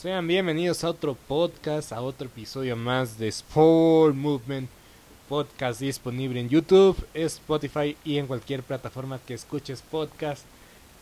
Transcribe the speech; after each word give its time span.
Sean 0.00 0.28
bienvenidos 0.28 0.84
a 0.84 0.90
otro 0.90 1.16
podcast, 1.26 1.90
a 1.90 2.00
otro 2.00 2.28
episodio 2.28 2.76
más 2.76 3.18
de 3.18 3.26
Sport 3.26 4.14
Movement 4.14 4.70
Podcast 5.28 5.80
disponible 5.80 6.38
en 6.38 6.48
YouTube, 6.48 6.96
Spotify 7.14 7.96
y 8.04 8.18
en 8.18 8.28
cualquier 8.28 8.62
plataforma 8.62 9.18
que 9.26 9.34
escuches 9.34 9.82
podcast. 9.82 10.44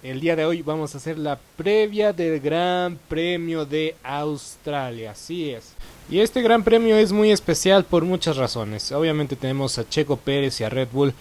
El 0.03 0.21
día 0.21 0.35
de 0.35 0.46
hoy 0.46 0.62
vamos 0.62 0.95
a 0.95 0.96
hacer 0.96 1.19
la 1.19 1.38
previa 1.59 2.14
del 2.14 2.40
Gran 2.40 2.98
Premio 3.06 3.67
de 3.67 3.95
Australia, 4.03 5.10
así 5.10 5.50
es. 5.50 5.74
Y 6.08 6.20
este 6.20 6.40
Gran 6.40 6.64
Premio 6.64 6.96
es 6.96 7.12
muy 7.12 7.30
especial 7.30 7.84
por 7.84 8.02
muchas 8.06 8.38
razones. 8.38 8.90
Obviamente 8.92 9.36
tenemos 9.36 9.76
a 9.76 9.86
Checo 9.86 10.16
Pérez 10.16 10.58
y 10.62 10.64
a 10.64 10.70
Red 10.70 10.88
Bull 10.90 11.12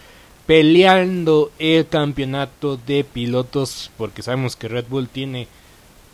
peleando 0.47 1.51
el 1.59 1.85
campeonato 1.89 2.77
de 2.77 3.03
pilotos 3.03 3.91
porque 3.97 4.21
sabemos 4.21 4.55
que 4.55 4.69
Red 4.69 4.85
Bull 4.87 5.09
tiene 5.09 5.49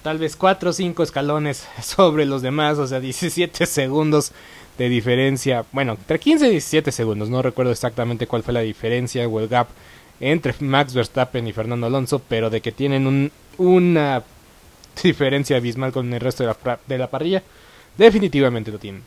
tal 0.04 0.18
vez 0.18 0.36
4 0.36 0.70
o 0.70 0.74
5 0.74 1.04
escalones 1.04 1.68
sobre 1.84 2.26
los 2.26 2.42
demás, 2.42 2.78
o 2.78 2.88
sea, 2.88 3.00
17 3.00 3.66
segundos 3.66 4.32
de 4.78 4.90
diferencia, 4.90 5.66
bueno, 5.72 5.94
entre 5.94 6.20
15 6.20 6.48
y 6.48 6.52
17 6.52 6.92
segundos, 6.92 7.30
no 7.30 7.42
recuerdo 7.42 7.72
exactamente 7.72 8.28
cuál 8.28 8.44
fue 8.44 8.54
la 8.54 8.62
diferencia 8.62 9.28
o 9.28 9.40
el 9.40 9.48
gap 9.48 9.68
entre 10.20 10.54
Max 10.60 10.94
Verstappen 10.94 11.48
y 11.48 11.54
Fernando 11.54 11.88
Alonso, 11.88 12.22
pero 12.28 12.50
de 12.50 12.62
que 12.62 12.72
tienen 12.72 13.08
un, 13.08 13.32
una 13.58 14.24
diferencia 15.04 15.58
abismal 15.58 15.92
con 15.92 16.14
el 16.14 16.20
resto 16.20 16.44
de 16.44 16.56
la, 16.66 16.80
de 16.88 16.98
la 16.98 17.10
parrilla, 17.10 17.44
definitivamente 17.98 18.72
lo 18.72 18.80
tienen. 18.80 19.04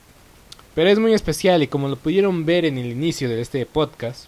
Pero 0.74 0.90
es 0.90 0.98
muy 0.98 1.14
especial 1.14 1.62
y 1.62 1.68
como 1.68 1.88
lo 1.88 1.96
pudieron 1.96 2.44
ver 2.44 2.64
en 2.64 2.78
el 2.78 2.86
inicio 2.86 3.28
de 3.28 3.40
este 3.40 3.64
podcast, 3.64 4.26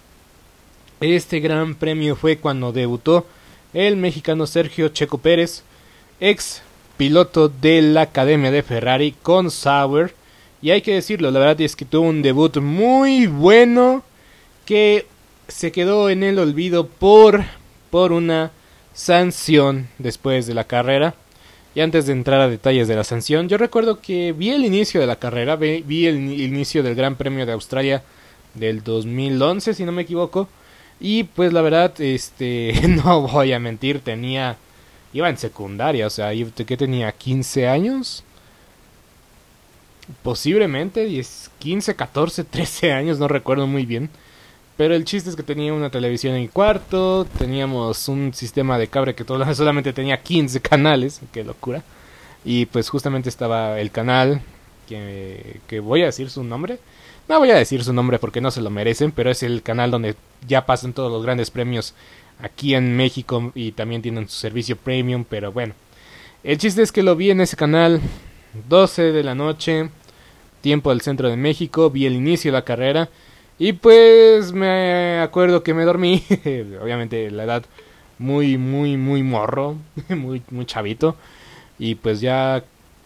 este 1.01 1.41
gran 1.41 1.75
premio 1.75 2.17
fue 2.17 2.39
cuando 2.39 2.73
debutó 2.73 3.27
el 3.75 3.97
mexicano 3.97 4.47
Sergio 4.47 4.89
Checo 4.89 5.19
Pérez, 5.19 5.65
ex 6.21 6.63
piloto 6.97 7.49
de 7.49 7.83
la 7.83 8.03
Academia 8.03 8.51
de 8.51 8.63
Ferrari 8.63 9.15
con 9.23 9.51
Sauer. 9.51 10.15
Y 10.63 10.71
hay 10.71 10.83
que 10.83 10.95
decirlo, 10.95 11.31
la 11.31 11.39
verdad 11.39 11.61
es 11.61 11.77
que 11.77 11.85
tuvo 11.85 12.09
un 12.09 12.23
debut 12.23 12.57
muy 12.59 13.27
bueno 13.27 14.03
que 14.65 15.07
se 15.49 15.71
quedó 15.73 16.11
en 16.11 16.23
el 16.23 16.39
olvido 16.39 16.87
por, 16.89 17.45
por 17.91 18.13
una 18.13 18.51
sanción 18.95 19.89
después 19.99 20.47
de 20.47 20.55
la 20.55 20.65
carrera. 20.65 21.15
Y 21.75 21.81
antes 21.81 22.07
de 22.07 22.13
entrar 22.13 22.41
a 22.41 22.49
detalles 22.49 22.89
de 22.89 22.97
la 22.97 23.05
sanción, 23.05 23.49
yo 23.49 23.59
recuerdo 23.59 24.01
que 24.01 24.33
vi 24.33 24.51
el 24.51 24.65
inicio 24.65 24.99
de 24.99 25.07
la 25.07 25.17
carrera, 25.17 25.57
vi, 25.57 25.83
vi 25.83 26.07
el 26.07 26.17
inicio 26.41 26.83
del 26.83 26.95
Gran 26.95 27.17
Premio 27.17 27.45
de 27.45 27.53
Australia 27.53 28.03
del 28.55 28.83
2011, 28.83 29.75
si 29.75 29.85
no 29.85 29.93
me 29.93 30.03
equivoco. 30.03 30.49
Y 30.99 31.25
pues 31.25 31.53
la 31.53 31.61
verdad, 31.61 32.01
este, 32.01 32.73
no 32.89 33.29
voy 33.29 33.53
a 33.53 33.59
mentir, 33.59 34.01
tenía 34.01 34.57
iba 35.17 35.29
en 35.31 35.39
secundaria, 35.39 36.07
o 36.07 36.11
sea, 36.11 36.31
que 36.33 36.77
tenía 36.77 37.11
15 37.11 37.67
años. 37.69 38.23
Posiblemente 40.23 41.05
10, 41.05 41.51
15, 41.59 41.97
14, 41.97 42.45
13 42.45 42.93
años, 42.93 43.19
no 43.19 43.27
recuerdo 43.27 43.67
muy 43.67 43.87
bien. 43.87 44.11
Pero 44.77 44.95
el 44.95 45.05
chiste 45.05 45.31
es 45.31 45.37
que 45.37 45.43
tenía 45.43 45.73
una 45.73 45.91
televisión 45.91 46.35
en 46.35 46.43
mi 46.43 46.49
cuarto, 46.49 47.27
teníamos 47.39 48.09
un 48.09 48.35
sistema 48.35 48.79
de 48.79 48.89
cable 48.89 49.15
que 49.15 49.25
solamente 49.55 49.93
tenía 49.93 50.23
15 50.23 50.61
canales, 50.61 51.21
qué 51.33 51.43
locura. 51.45 51.83
Y 52.45 52.67
pues 52.67 52.91
justamente 52.91 53.29
estaba 53.29 53.81
el 53.81 53.91
canal, 53.91 54.43
que, 54.87 55.61
que 55.67 55.81
voy 55.81 56.03
a 56.03 56.07
decir 56.07 56.31
su 56.31 56.45
nombre. 56.45 56.79
No 57.29 57.39
voy 57.39 57.51
a 57.51 57.57
decir 57.57 57.83
su 57.83 57.93
nombre 57.93 58.19
porque 58.19 58.41
no 58.41 58.51
se 58.51 58.61
lo 58.61 58.71
merecen, 58.71 59.13
pero 59.13 59.31
es 59.31 59.43
el 59.43 59.63
canal 59.63 59.91
donde 59.91 60.15
ya 60.47 60.67
pasan 60.67 60.93
todos 60.93 61.11
los 61.11 61.25
grandes 61.25 61.51
premios 61.51 61.95
aquí 62.41 62.75
en 62.75 62.97
México 62.97 63.53
y 63.55 63.73
también 63.73 64.03
tienen 64.03 64.29
su 64.29 64.37
servicio 64.37 64.77
premium, 64.77 65.25
pero 65.29 65.53
bueno. 65.53 65.75
El 66.45 66.59
chiste 66.59 66.83
es 66.83 66.93
que 66.93 67.03
lo 67.03 67.17
vi 67.17 67.31
en 67.31 67.41
ese 67.41 67.57
canal 67.57 68.01
12 68.69 69.13
de 69.13 69.25
la 69.25 69.35
noche, 69.35 69.91
tiempo 70.61 70.91
del 70.91 71.01
centro 71.01 71.29
de 71.29 71.37
México, 71.37 71.91
vi 71.91 72.07
el 72.07 72.15
inicio 72.15 72.51
de 72.51 72.59
la 72.59 72.65
carrera 72.65 73.09
y 73.59 73.73
pues 73.73 74.53
me 74.53 75.19
acuerdo 75.21 75.63
que 75.63 75.75
me 75.75 75.85
dormí, 75.85 76.23
obviamente 76.83 77.31
la 77.31 77.45
edad 77.45 77.65
muy 78.19 78.59
muy 78.59 78.97
muy 78.97 79.23
morro, 79.23 79.77
muy 80.09 80.43
muy 80.51 80.67
chavito 80.67 81.17
y 81.79 81.97
pues 81.97 82.21
ya 82.21 82.65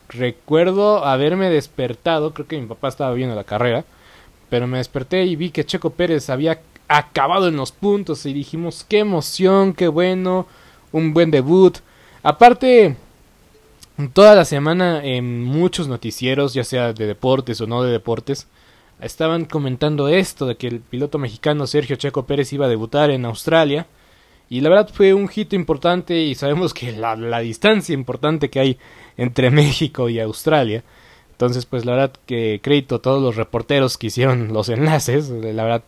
recuerdo 0.08 1.04
haberme 1.04 1.50
despertado, 1.50 2.34
creo 2.34 2.46
que 2.46 2.60
mi 2.60 2.66
papá 2.66 2.88
estaba 2.88 3.14
viendo 3.14 3.34
la 3.34 3.44
carrera, 3.44 3.84
pero 4.48 4.66
me 4.66 4.78
desperté 4.78 5.24
y 5.24 5.36
vi 5.36 5.50
que 5.50 5.64
Checo 5.64 5.90
Pérez 5.90 6.30
había 6.30 6.60
acabado 6.90 7.46
en 7.46 7.56
los 7.56 7.70
puntos 7.70 8.26
y 8.26 8.32
dijimos 8.32 8.84
qué 8.88 8.98
emoción, 8.98 9.74
qué 9.74 9.86
bueno, 9.86 10.46
un 10.90 11.14
buen 11.14 11.30
debut. 11.30 11.78
Aparte, 12.24 12.96
toda 14.12 14.34
la 14.34 14.44
semana 14.44 15.04
en 15.04 15.44
muchos 15.44 15.86
noticieros, 15.86 16.52
ya 16.52 16.64
sea 16.64 16.92
de 16.92 17.06
deportes 17.06 17.60
o 17.60 17.68
no 17.68 17.84
de 17.84 17.92
deportes, 17.92 18.48
estaban 19.00 19.44
comentando 19.44 20.08
esto 20.08 20.46
de 20.46 20.56
que 20.56 20.66
el 20.66 20.80
piloto 20.80 21.18
mexicano 21.18 21.68
Sergio 21.68 21.94
Checo 21.94 22.26
Pérez 22.26 22.52
iba 22.52 22.66
a 22.66 22.70
debutar 22.70 23.10
en 23.10 23.24
Australia. 23.24 23.86
Y 24.48 24.60
la 24.60 24.68
verdad 24.70 24.90
fue 24.92 25.14
un 25.14 25.30
hito 25.32 25.54
importante 25.54 26.18
y 26.18 26.34
sabemos 26.34 26.74
que 26.74 26.90
la, 26.90 27.14
la 27.14 27.38
distancia 27.38 27.94
importante 27.94 28.50
que 28.50 28.58
hay 28.58 28.78
entre 29.16 29.50
México 29.52 30.08
y 30.08 30.18
Australia. 30.18 30.82
Entonces, 31.30 31.66
pues 31.66 31.84
la 31.84 31.92
verdad 31.92 32.12
que 32.26 32.58
crédito 32.60 32.96
a 32.96 33.02
todos 33.02 33.22
los 33.22 33.36
reporteros 33.36 33.96
que 33.96 34.08
hicieron 34.08 34.52
los 34.52 34.68
enlaces. 34.68 35.30
La 35.30 35.62
verdad, 35.62 35.84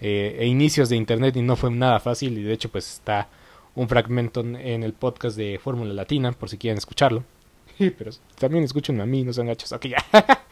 eh, 0.00 0.36
e 0.40 0.46
inicios 0.46 0.88
de 0.88 0.96
internet 0.96 1.36
y 1.36 1.42
no 1.42 1.56
fue 1.56 1.70
nada 1.70 2.00
fácil 2.00 2.38
y 2.38 2.42
de 2.42 2.52
hecho 2.52 2.68
pues 2.68 2.88
está 2.92 3.28
un 3.74 3.88
fragmento 3.88 4.40
en 4.40 4.82
el 4.82 4.92
podcast 4.92 5.36
de 5.36 5.60
Fórmula 5.62 5.94
Latina 5.94 6.32
por 6.32 6.48
si 6.48 6.58
quieren 6.58 6.78
escucharlo. 6.78 7.24
Pero 7.78 8.10
también 8.38 8.64
escuchen 8.64 9.00
a 9.00 9.06
mí, 9.06 9.22
no 9.22 9.32
sean 9.32 9.46
gachos. 9.46 9.72
Ok, 9.72 9.86
ya. 9.86 10.04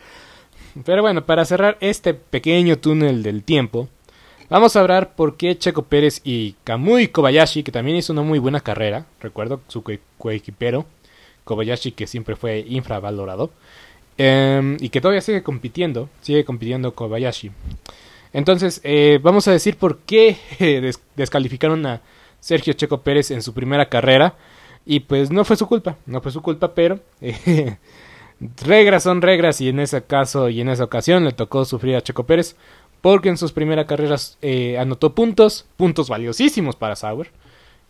Pero 0.85 1.03
bueno, 1.03 1.25
para 1.25 1.45
cerrar 1.45 1.77
este 1.81 2.15
pequeño 2.15 2.79
túnel 2.79 3.23
del 3.23 3.43
tiempo, 3.43 3.89
vamos 4.49 4.77
a 4.77 4.81
hablar 4.81 5.15
por 5.15 5.37
qué 5.37 5.57
Checo 5.57 5.83
Pérez 5.83 6.21
y 6.23 6.55
Kamui 6.65 7.09
Kobayashi, 7.09 7.63
que 7.63 7.73
también 7.73 7.97
hizo 7.97 8.13
una 8.13 8.23
muy 8.23 8.39
buena 8.39 8.61
carrera, 8.61 9.07
recuerdo 9.21 9.61
su 9.69 9.83
coequipero, 10.19 10.85
Kobayashi 11.45 11.93
que 11.93 12.07
siempre 12.07 12.37
fue 12.37 12.65
infravalorado, 12.69 13.51
em, 14.19 14.77
y 14.81 14.91
que 14.91 15.01
todavía 15.01 15.23
sigue 15.23 15.43
compitiendo, 15.43 16.11
sigue 16.21 16.45
compitiendo 16.45 16.95
Kobayashi. 16.95 17.51
Entonces, 18.33 18.81
eh, 18.85 19.19
vamos 19.23 19.49
a 19.49 19.53
decir 19.53 19.77
por 19.77 19.99
qué 19.99 20.37
descalificaron 21.17 21.87
a 21.87 22.03
Sergio 22.41 22.75
Checo 22.75 23.03
Pérez 23.03 23.31
en 23.31 23.43
su 23.43 23.55
primera 23.55 23.89
carrera. 23.89 24.35
Y 24.85 25.01
pues 25.01 25.31
no 25.31 25.45
fue 25.45 25.57
su 25.57 25.67
culpa, 25.67 25.97
no 26.07 26.21
fue 26.21 26.31
su 26.31 26.43
culpa, 26.43 26.73
pero 26.75 27.01
eh, 27.21 27.77
reglas 28.65 29.03
son 29.03 29.21
reglas 29.21 29.61
y 29.61 29.69
en 29.69 29.81
ese 29.81 30.05
caso 30.05 30.49
y 30.49 30.61
en 30.61 30.69
esa 30.69 30.85
ocasión 30.85 31.25
le 31.25 31.33
tocó 31.33 31.65
sufrir 31.65 31.97
a 31.97 32.03
Checo 32.03 32.25
Pérez 32.25 32.55
porque 33.01 33.29
en 33.29 33.37
sus 33.37 33.53
primeras 33.53 33.87
carreras 33.87 34.39
eh, 34.43 34.79
anotó 34.79 35.15
puntos, 35.15 35.67
puntos 35.77 36.09
valiosísimos 36.09 36.77
para 36.77 36.97
Sauer. 36.97 37.33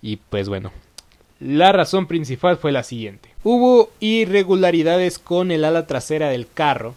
Y 0.00 0.16
pues 0.16 0.48
bueno, 0.48 0.72
la 1.38 1.72
razón 1.72 2.06
principal 2.06 2.56
fue 2.56 2.72
la 2.72 2.82
siguiente. 2.82 3.30
Hubo 3.44 3.90
irregularidades 4.00 5.18
con 5.18 5.50
el 5.50 5.64
ala 5.64 5.86
trasera 5.86 6.28
del 6.28 6.48
carro 6.52 6.94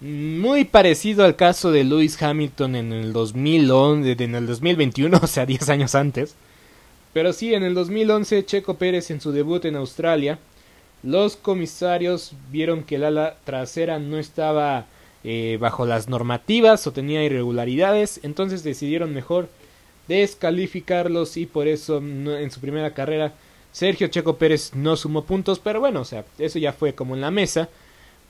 muy 0.00 0.64
parecido 0.64 1.24
al 1.24 1.36
caso 1.36 1.70
de 1.70 1.84
Lewis 1.84 2.20
Hamilton 2.22 2.76
en 2.76 2.92
el 2.92 3.12
2011, 3.12 4.16
en 4.22 4.34
el 4.34 4.46
2021, 4.46 5.18
o 5.22 5.26
sea, 5.26 5.46
10 5.46 5.68
años 5.68 5.94
antes. 5.94 6.34
Pero 7.12 7.32
sí, 7.32 7.54
en 7.54 7.62
el 7.62 7.74
2011 7.74 8.44
Checo 8.44 8.74
Pérez 8.74 9.10
en 9.10 9.20
su 9.20 9.32
debut 9.32 9.64
en 9.64 9.76
Australia, 9.76 10.38
los 11.02 11.36
comisarios 11.36 12.32
vieron 12.50 12.82
que 12.82 12.96
el 12.96 13.04
ala 13.04 13.36
trasera 13.44 13.98
no 13.98 14.18
estaba 14.18 14.86
eh, 15.24 15.56
bajo 15.60 15.86
las 15.86 16.08
normativas 16.08 16.86
o 16.86 16.92
tenía 16.92 17.24
irregularidades, 17.24 18.20
entonces 18.22 18.62
decidieron 18.62 19.14
mejor 19.14 19.48
descalificarlos 20.08 21.36
y 21.36 21.46
por 21.46 21.68
eso 21.68 21.98
en 21.98 22.50
su 22.50 22.60
primera 22.60 22.92
carrera 22.92 23.32
Sergio 23.72 24.08
Checo 24.08 24.36
Pérez 24.36 24.72
no 24.74 24.96
sumó 24.96 25.24
puntos, 25.24 25.58
pero 25.58 25.80
bueno, 25.80 26.00
o 26.00 26.04
sea, 26.04 26.24
eso 26.38 26.58
ya 26.58 26.72
fue 26.72 26.94
como 26.94 27.14
en 27.14 27.20
la 27.20 27.30
mesa. 27.30 27.68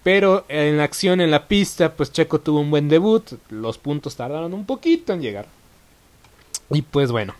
Pero 0.07 0.45
en 0.49 0.77
la 0.77 0.85
acción, 0.85 1.21
en 1.21 1.33
la 1.33 1.49
pista, 1.49 1.95
pues 1.95 2.13
Checo 2.13 2.39
tuvo 2.39 2.61
un 2.61 2.71
buen 2.71 2.89
debut. 2.89 3.25
Los 3.51 3.77
puntos 3.77 4.15
tardaron 4.15 4.55
un 4.55 4.65
poquito 4.65 5.13
en 5.13 5.21
llegar. 5.21 5.47
Y 6.71 6.83
pues 6.83 7.11
bueno. 7.11 7.35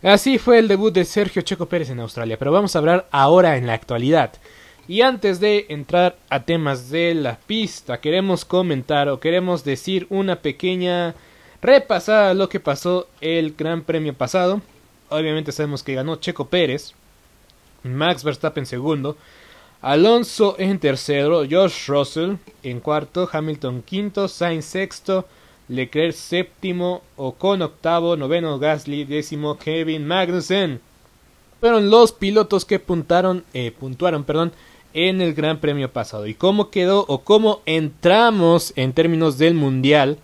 Así 0.00 0.38
fue 0.38 0.60
el 0.60 0.68
debut 0.68 0.94
de 0.94 1.04
Sergio 1.04 1.42
Checo 1.42 1.66
Pérez 1.66 1.90
en 1.90 1.98
Australia. 1.98 2.38
Pero 2.38 2.52
vamos 2.52 2.76
a 2.76 2.78
hablar 2.78 3.08
ahora 3.10 3.56
en 3.56 3.66
la 3.66 3.72
actualidad. 3.72 4.34
Y 4.86 5.00
antes 5.00 5.40
de 5.40 5.66
entrar 5.68 6.16
a 6.30 6.44
temas 6.44 6.90
de 6.90 7.12
la 7.12 7.38
pista, 7.38 8.00
queremos 8.00 8.44
comentar 8.44 9.08
o 9.08 9.18
queremos 9.18 9.64
decir 9.64 10.06
una 10.10 10.42
pequeña 10.42 11.16
repasada 11.60 12.30
a 12.30 12.34
lo 12.34 12.48
que 12.48 12.60
pasó 12.60 13.08
el 13.20 13.56
Gran 13.58 13.82
Premio 13.82 14.14
pasado. 14.14 14.62
Obviamente 15.08 15.50
sabemos 15.50 15.82
que 15.82 15.94
ganó 15.94 16.14
Checo 16.20 16.46
Pérez, 16.46 16.92
Max 17.82 18.22
Verstappen 18.22 18.64
segundo, 18.64 19.16
Alonso 19.84 20.56
en 20.58 20.78
tercero, 20.78 21.42
Josh 21.44 21.88
Russell 21.88 22.36
en 22.62 22.80
cuarto, 22.80 23.28
Hamilton 23.30 23.82
quinto, 23.82 24.28
Sainz 24.28 24.64
sexto, 24.64 25.26
Leclerc 25.68 26.14
séptimo, 26.14 27.02
Ocon 27.18 27.60
octavo, 27.60 28.16
noveno 28.16 28.58
Gasly, 28.58 29.04
décimo 29.04 29.58
Kevin 29.58 30.06
Magnussen. 30.06 30.80
Fueron 31.60 31.90
los 31.90 32.12
pilotos 32.12 32.64
que 32.64 32.78
puntaron, 32.78 33.44
eh, 33.52 33.72
puntuaron 33.78 34.24
perdón, 34.24 34.52
en 34.94 35.20
el 35.20 35.34
Gran 35.34 35.58
Premio 35.58 35.92
pasado. 35.92 36.26
¿Y 36.26 36.32
cómo 36.32 36.70
quedó 36.70 37.04
o 37.06 37.18
cómo 37.18 37.60
entramos 37.66 38.72
en 38.76 38.94
términos 38.94 39.36
del 39.36 39.52
Mundial 39.52 40.16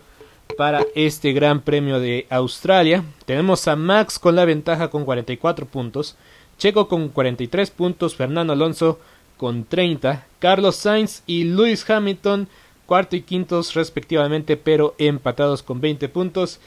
para 0.56 0.86
este 0.94 1.34
Gran 1.34 1.60
Premio 1.60 2.00
de 2.00 2.26
Australia? 2.30 3.04
Tenemos 3.26 3.68
a 3.68 3.76
Max 3.76 4.18
con 4.18 4.36
la 4.36 4.46
ventaja 4.46 4.88
con 4.88 5.04
44 5.04 5.66
puntos, 5.66 6.16
Checo 6.56 6.88
con 6.88 7.10
43 7.10 7.70
puntos, 7.70 8.16
Fernando 8.16 8.54
Alonso 8.54 8.98
con 9.40 9.64
30, 9.64 10.26
Carlos 10.38 10.76
Sainz 10.76 11.22
y 11.26 11.44
Lewis 11.44 11.88
Hamilton 11.88 12.46
cuarto 12.84 13.16
y 13.16 13.22
quintos 13.22 13.72
respectivamente, 13.72 14.58
pero 14.58 14.94
empatados 14.98 15.62
con 15.62 15.80
20 15.80 16.10
puntos. 16.10 16.60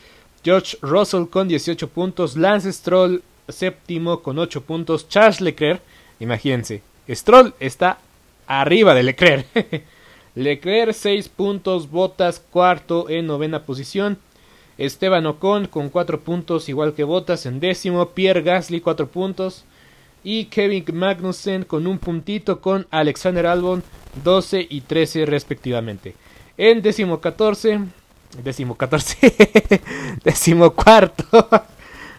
George 0.43 0.75
Russell 0.81 1.25
con 1.25 1.47
18 1.47 1.87
puntos, 1.89 2.35
Lance 2.35 2.73
Stroll 2.73 3.21
séptimo 3.47 4.21
con 4.23 4.39
8 4.39 4.61
puntos, 4.61 5.07
Charles 5.07 5.39
Leclerc, 5.39 5.83
imagínense, 6.19 6.81
Stroll 7.07 7.53
está 7.59 7.99
arriba 8.47 8.95
de 8.95 9.03
Leclerc. 9.03 9.45
Leclerc 10.35 10.93
6 10.93 11.29
puntos, 11.29 11.91
Botas 11.91 12.39
cuarto 12.39 13.07
en 13.07 13.27
novena 13.27 13.67
posición. 13.67 14.17
Esteban 14.79 15.27
Ocon 15.27 15.67
con 15.67 15.89
4 15.89 16.21
puntos, 16.21 16.67
igual 16.69 16.95
que 16.95 17.03
Botas 17.03 17.45
en 17.45 17.59
décimo. 17.59 18.09
Pierre 18.09 18.41
Gasly 18.41 18.81
4 18.81 19.09
puntos. 19.09 19.63
Y 20.23 20.45
Kevin 20.45 20.85
Magnussen 20.93 21.63
con 21.63 21.85
un 21.87 21.99
puntito 21.99 22.61
con 22.61 22.87
Alexander 22.91 23.45
Albon 23.45 23.83
12 24.23 24.65
y 24.69 24.81
13 24.81 25.25
respectivamente. 25.25 26.15
En 26.57 26.81
décimo 26.81 27.19
14, 27.19 27.79
décimo 28.43 28.75
14, 28.75 29.81
décimo 30.23 30.71
cuarto. 30.71 31.25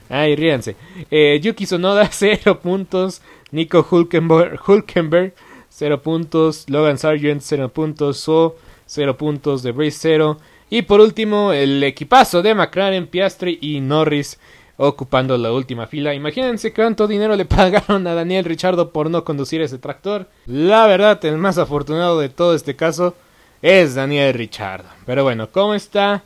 Ay, 0.09 0.37
ríanse. 0.37 0.77
Eh, 1.11 1.41
Yuki 1.43 1.67
Sonoda 1.67 2.09
0 2.11 2.61
puntos. 2.63 3.23
Nico 3.51 3.87
Hulkenberg, 3.89 4.61
Hulkenberg 4.67 5.35
0 5.71 6.03
puntos. 6.03 6.69
Logan 6.69 6.99
Sargent 6.99 7.41
0 7.43 7.69
puntos. 7.71 8.19
So 8.19 8.57
0 8.87 9.17
puntos. 9.17 9.63
De 9.63 9.73
Brace 9.73 9.99
0. 10.01 10.39
Y 10.71 10.83
por 10.83 11.01
último, 11.01 11.53
el 11.53 11.83
equipazo 11.83 12.43
de 12.43 12.55
McLaren, 12.55 13.07
Piastri 13.07 13.59
y 13.61 13.81
Norris 13.81 14.39
ocupando 14.77 15.37
la 15.39 15.53
última 15.53 15.87
fila. 15.87 16.15
Imagínense 16.15 16.73
cuánto 16.73 17.07
dinero 17.07 17.37
le 17.37 17.45
pagaron 17.45 18.07
a 18.07 18.15
Daniel 18.15 18.45
Richardo 18.45 18.91
por 18.91 19.11
no 19.11 19.25
conducir 19.25 19.61
ese 19.61 19.79
tractor. 19.79 20.29
La 20.47 20.87
verdad, 20.87 21.25
el 21.25 21.39
más 21.39 21.59
afortunado 21.59 22.19
de 22.19 22.29
todo 22.29 22.55
este 22.55 22.77
caso 22.77 23.15
es 23.63 23.95
Daniel 23.95 24.35
Richardo. 24.35 24.89
Pero 25.07 25.23
bueno, 25.25 25.51
¿cómo 25.51 25.75
está 25.75 26.25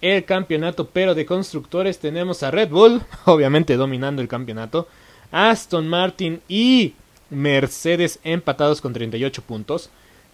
el 0.00 0.24
campeonato? 0.24 0.88
Pero 0.88 1.14
de 1.14 1.26
constructores 1.26 1.98
tenemos 1.98 2.42
a 2.42 2.50
Red 2.50 2.70
Bull, 2.70 3.02
obviamente 3.24 3.76
dominando 3.76 4.22
el 4.22 4.28
campeonato. 4.28 4.88
Aston 5.32 5.86
Martin 5.88 6.40
y 6.48 6.94
Mercedes 7.30 8.18
empatados 8.24 8.80
con 8.80 8.92
38 8.92 9.42
puntos. 9.42 9.90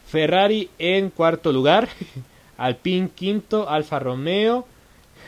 Ferrari 0.07 0.71
en 0.79 1.11
cuarto 1.11 1.53
lugar. 1.53 1.89
Alpine 2.57 3.11
quinto. 3.15 3.69
Alfa 3.69 3.99
Romeo. 3.99 4.67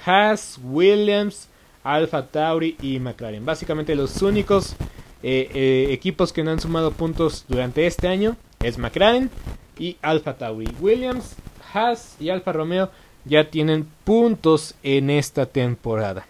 Haas, 0.06 0.58
Williams, 0.62 1.47
Alfa 1.84 2.26
Tauri 2.26 2.76
y 2.82 2.98
McLaren. 2.98 3.44
Básicamente 3.44 3.94
los 3.94 4.22
únicos 4.22 4.74
eh, 5.22 5.50
eh, 5.54 5.88
equipos 5.90 6.32
que 6.32 6.44
no 6.44 6.50
han 6.50 6.60
sumado 6.60 6.92
puntos 6.92 7.44
durante 7.48 7.86
este 7.86 8.08
año 8.08 8.36
es 8.60 8.78
McLaren 8.78 9.30
y 9.78 9.96
Alfa 10.02 10.34
Tauri. 10.34 10.68
Williams, 10.80 11.36
Haas 11.72 12.16
y 12.20 12.30
Alfa 12.30 12.52
Romeo 12.52 12.90
ya 13.24 13.50
tienen 13.50 13.86
puntos 14.04 14.74
en 14.82 15.10
esta 15.10 15.46
temporada. 15.46 16.26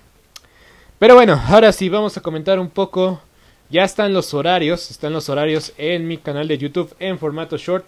Pero 0.99 1.15
bueno, 1.15 1.41
ahora 1.47 1.73
sí 1.73 1.89
vamos 1.89 2.17
a 2.17 2.21
comentar 2.21 2.59
un 2.59 2.71
poco 2.71 3.21
ya 3.71 3.85
están 3.85 4.15
los 4.15 4.33
horarios, 4.33 4.91
están 4.91 5.13
los 5.13 5.29
horarios 5.29 5.75
en 5.77 6.09
mi 6.09 6.17
canal 6.17 6.49
de 6.49 6.59
YouTube 6.59 6.95
en 6.99 7.19
formato 7.19 7.57
short. 7.57 7.85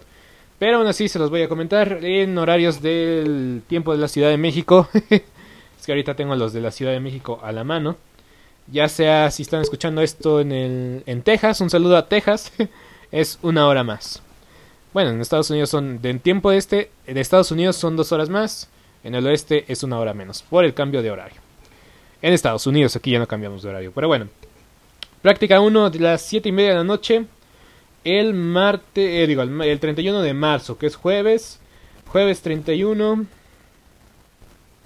Pero 0.59 0.77
aún 0.77 0.87
así 0.87 1.07
se 1.07 1.17
los 1.17 1.31
voy 1.31 1.41
a 1.41 1.49
comentar 1.49 2.05
en 2.05 2.37
horarios 2.37 2.83
del 2.83 3.63
tiempo 3.67 3.91
de 3.91 3.97
la 3.97 4.07
Ciudad 4.07 4.29
de 4.29 4.37
México. 4.37 4.87
es 5.81 5.85
que 5.87 5.93
ahorita 5.93 6.15
tengo 6.15 6.35
los 6.35 6.53
de 6.53 6.61
la 6.61 6.69
Ciudad 6.69 6.91
de 6.91 6.99
México 6.99 7.39
a 7.41 7.51
la 7.51 7.63
mano. 7.63 7.97
Ya 8.67 8.87
sea 8.87 9.31
si 9.31 9.41
están 9.41 9.61
escuchando 9.61 10.03
esto 10.03 10.39
en, 10.39 10.51
el, 10.51 11.03
en 11.07 11.23
Texas, 11.23 11.59
un 11.59 11.71
saludo 11.71 11.97
a 11.97 12.07
Texas. 12.07 12.53
es 13.11 13.39
una 13.41 13.67
hora 13.67 13.83
más. 13.83 14.21
Bueno, 14.93 15.09
en 15.09 15.19
Estados 15.19 15.49
Unidos 15.49 15.71
son, 15.71 15.99
de 15.99 16.13
tiempo 16.19 16.51
este, 16.51 16.91
de 17.07 17.19
Estados 17.19 17.49
Unidos 17.49 17.77
son 17.77 17.97
dos 17.97 18.11
horas 18.11 18.29
más. 18.29 18.69
En 19.03 19.15
el 19.15 19.25
oeste 19.25 19.65
es 19.67 19.81
una 19.81 19.97
hora 19.97 20.13
menos, 20.13 20.43
por 20.43 20.63
el 20.63 20.75
cambio 20.75 21.01
de 21.01 21.09
horario. 21.09 21.41
En 22.21 22.31
Estados 22.31 22.67
Unidos, 22.67 22.95
aquí 22.95 23.09
ya 23.09 23.17
no 23.17 23.27
cambiamos 23.27 23.63
de 23.63 23.69
horario. 23.69 23.91
Pero 23.91 24.07
bueno, 24.07 24.27
Práctica 25.23 25.59
1 25.61 25.89
de 25.89 25.99
las 25.99 26.21
7 26.21 26.49
y 26.49 26.51
media 26.51 26.69
de 26.69 26.75
la 26.75 26.83
noche. 26.83 27.25
El 28.03 28.35
martes, 28.35 29.23
eh, 29.23 29.25
digo, 29.25 29.41
el, 29.41 29.79
31 29.79 30.21
de 30.21 30.33
marzo, 30.35 30.77
que 30.77 30.85
es 30.85 30.95
jueves. 30.95 31.59
Jueves 32.07 32.41
31. 32.41 33.25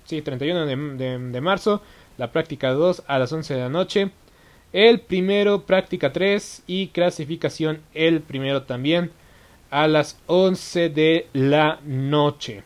Sí, 0.05 0.21
31 0.21 0.65
de, 0.65 1.19
de, 1.19 1.41
marzo. 1.41 1.81
La 2.17 2.31
práctica 2.31 2.71
2 2.71 3.03
a 3.07 3.19
las 3.19 3.33
11 3.33 3.53
de 3.55 3.59
la 3.59 3.69
noche. 3.69 4.11
El 4.71 4.99
primero, 4.99 5.63
práctica 5.63 6.13
3 6.13 6.63
y 6.67 6.87
clasificación 6.87 7.81
el 7.93 8.21
primero 8.21 8.63
también 8.63 9.11
a 9.71 9.87
las 9.87 10.19
11 10.27 10.89
de 10.89 11.27
la 11.33 11.79
noche. 11.83 12.63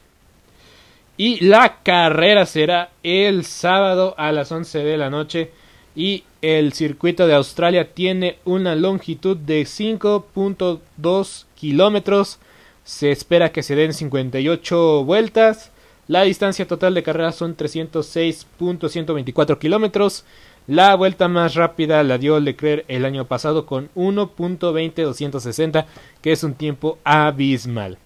Y 1.18 1.44
la 1.46 1.82
carrera 1.84 2.46
será 2.46 2.92
el 3.04 3.46
sábado 3.46 4.16
a 4.18 4.32
las 4.32 4.52
11 4.52 4.80
de 4.80 4.98
la 4.98 5.10
noche 5.10 5.52
y 5.96 6.24
el 6.42 6.74
circuito 6.74 7.28
de 7.28 7.34
Australia 7.36 7.94
tiene 7.94 8.38
una 8.46 8.76
longitud 8.76 9.36
de 9.36 9.64
5.2 9.64 11.46
kilómetros. 11.56 12.40
Se 12.84 13.12
espera 13.12 13.52
que 13.52 13.64
se 13.64 13.76
den 13.76 13.94
58 13.94 15.04
vueltas. 15.04 15.72
La 16.10 16.24
distancia 16.24 16.68
total 16.68 16.96
de 16.96 17.04
carrera 17.04 17.32
son 17.32 17.56
306.124 17.56 19.60
kilómetros. 19.60 20.26
La 20.66 20.96
vuelta 20.96 21.28
más 21.28 21.54
rápida 21.54 22.02
la 22.02 22.18
dio 22.18 22.40
Leclerc 22.40 22.84
el 22.88 23.06
año 23.06 23.26
pasado 23.26 23.68
con 23.68 23.92
1.20260, 23.94 25.86
que 26.24 26.32
es 26.32 26.44
un 26.44 26.56
tiempo 26.56 26.98
abismal. 27.04 28.00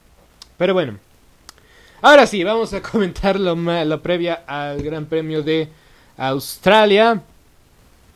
Pero 0.57 0.73
bueno, 0.73 0.99
ahora 2.01 2.27
sí, 2.27 2.43
vamos 2.43 2.73
a 2.73 2.81
comentar 2.91 3.39
lo, 3.39 3.55
lo 3.55 4.01
previa 4.01 4.43
al 4.47 4.83
Gran 4.83 5.05
Premio 5.05 5.41
de 5.41 5.69
Australia. 6.17 7.21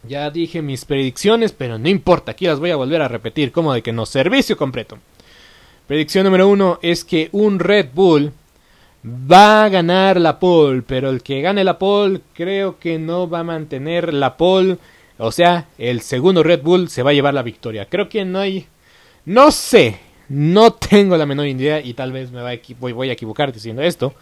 Ya 0.04 0.30
dije 0.30 0.62
mis 0.62 0.84
predicciones, 0.84 1.54
pero 1.54 1.80
no 1.80 1.88
importa, 1.88 2.34
aquí 2.34 2.46
las 2.46 2.60
voy 2.60 2.72
a 2.72 2.76
volver 2.76 3.02
a 3.02 3.08
repetir, 3.08 3.54
como 3.54 3.72
de 3.72 3.82
que 3.82 3.94
no, 3.94 4.06
servicio 4.06 4.58
completo. 4.58 4.98
Predicción 5.88 6.26
número 6.26 6.50
uno 6.50 6.78
es 6.82 7.06
que 7.06 7.30
un 7.32 7.60
Red 7.60 7.92
Bull 7.94 8.34
va 9.06 9.66
a 9.66 9.70
ganar 9.70 10.20
la 10.20 10.40
pole, 10.40 10.82
pero 10.82 11.10
el 11.10 11.24
que 11.24 11.42
gane 11.42 11.64
la 11.64 11.78
pole 11.78 12.22
creo 12.34 12.80
que 12.80 13.00
no 13.00 13.30
va 13.30 13.40
a 13.40 13.44
mantener 13.44 14.14
la 14.14 14.38
pole, 14.38 14.78
o 15.18 15.32
sea, 15.32 15.68
el 15.78 16.02
segundo 16.02 16.44
Red 16.44 16.62
Bull 16.62 16.90
se 16.90 17.04
va 17.04 17.12
a 17.12 17.14
llevar 17.14 17.34
la 17.34 17.44
victoria. 17.44 17.88
Creo 17.90 18.10
que 18.10 18.26
no 18.26 18.40
hay, 18.40 18.68
no 19.26 19.52
sé, 19.52 20.00
no 20.30 20.74
tengo 20.74 21.18
la 21.18 21.26
menor 21.26 21.48
idea 21.48 21.80
y 21.80 21.94
tal 21.94 22.12
vez 22.12 22.32
me 22.32 22.42
voy, 22.80 22.92
voy 22.94 23.10
a 23.10 23.14
equivocar 23.14 23.54
diciendo 23.54 23.82
esto, 23.82 24.14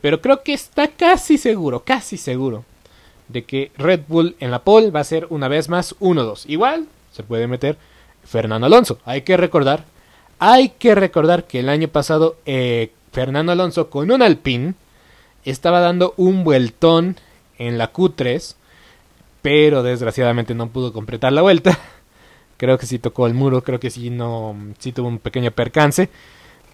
pero 0.00 0.20
creo 0.20 0.42
que 0.42 0.52
está 0.52 0.88
casi 0.88 1.38
seguro, 1.38 1.80
casi 1.84 2.16
seguro 2.16 2.64
de 3.28 3.44
que 3.44 3.72
Red 3.76 4.02
Bull 4.08 4.36
en 4.40 4.50
la 4.50 4.62
pole 4.62 4.90
va 4.90 5.00
a 5.00 5.04
ser 5.04 5.26
una 5.30 5.48
vez 5.48 5.68
más 5.68 5.98
1-2. 6.00 6.44
Igual 6.48 6.86
se 7.12 7.22
puede 7.22 7.46
meter 7.46 7.76
Fernando 8.24 8.66
Alonso. 8.66 8.98
Hay 9.04 9.22
que 9.22 9.36
recordar, 9.36 9.84
hay 10.38 10.70
que 10.70 10.94
recordar 10.94 11.44
que 11.44 11.60
el 11.60 11.68
año 11.68 11.88
pasado 11.88 12.36
eh, 12.46 12.92
Fernando 13.12 13.52
Alonso 13.52 13.90
con 13.90 14.10
un 14.10 14.22
Alpine 14.22 14.74
estaba 15.44 15.80
dando 15.80 16.14
un 16.16 16.44
vueltón 16.44 17.16
en 17.58 17.78
la 17.78 17.92
Q3, 17.92 18.54
pero 19.42 19.82
desgraciadamente 19.82 20.54
no 20.54 20.68
pudo 20.70 20.92
completar 20.92 21.32
la 21.32 21.42
vuelta. 21.42 21.78
Creo 22.56 22.78
que 22.78 22.86
sí 22.86 22.98
tocó 22.98 23.26
el 23.26 23.34
muro, 23.34 23.64
creo 23.64 23.80
que 23.80 23.90
sí 23.90 24.08
no, 24.08 24.54
sí 24.78 24.92
tuvo 24.92 25.08
un 25.08 25.18
pequeño 25.18 25.50
percance. 25.50 26.08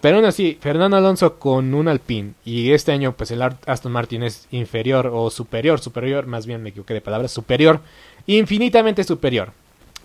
Pero 0.01 0.17
aún 0.17 0.25
así, 0.25 0.55
Fernando 0.61 0.95
Alonso 0.97 1.39
con 1.39 1.73
un 1.73 1.87
Alpine 1.87 2.33
y 2.45 2.71
este 2.73 2.91
año 2.91 3.13
pues 3.17 3.31
el 3.31 3.41
Aston 3.41 3.91
Martin 3.91 4.21
es 4.21 4.47
inferior 4.51 5.09
o 5.11 5.31
superior, 5.31 5.79
superior, 5.79 6.27
más 6.27 6.45
bien 6.45 6.61
me 6.61 6.69
equivoqué 6.69 6.93
de 6.93 7.01
palabras, 7.01 7.31
superior, 7.31 7.81
infinitamente 8.27 9.03
superior. 9.03 9.51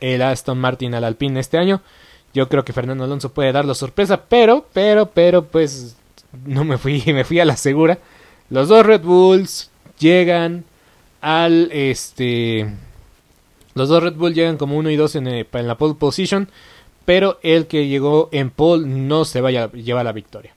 El 0.01 0.23
Aston 0.23 0.59
Martin 0.59 0.95
al 0.95 1.05
Alpine 1.05 1.39
este 1.39 1.59
año. 1.59 1.83
Yo 2.33 2.49
creo 2.49 2.65
que 2.65 2.73
Fernando 2.73 3.05
Alonso 3.05 3.35
puede 3.35 3.53
dar 3.53 3.67
la 3.67 3.75
sorpresa, 3.75 4.23
pero, 4.27 4.67
pero, 4.73 5.11
pero 5.11 5.45
pues 5.45 5.97
no 6.47 6.65
me 6.65 6.79
fui, 6.79 7.03
me 7.07 7.25
fui 7.25 7.41
a 7.41 7.45
la 7.45 7.57
segura. 7.57 7.99
Los 8.51 8.69
dos 8.69 8.85
Red 8.85 9.03
Bulls 9.03 9.71
llegan 9.99 10.65
al 11.21 11.71
este 11.73 12.67
los 13.75 13.89
dos 13.89 14.03
Red 14.03 14.15
Bull 14.15 14.35
llegan 14.35 14.57
como 14.57 14.77
uno 14.77 14.91
y 14.91 14.97
dos 14.97 15.17
en, 15.17 15.27
en 15.27 15.67
la 15.67 15.79
pole 15.79 15.95
position 15.95 16.49
pero 17.05 17.39
el 17.43 17.67
que 17.67 17.87
llegó 17.87 18.29
en 18.33 18.51
pole 18.51 18.87
no 18.87 19.25
se 19.25 19.41
vaya 19.41 19.65
a 19.65 19.73
llevar 19.73 20.05
la 20.05 20.13
victoria. 20.13 20.55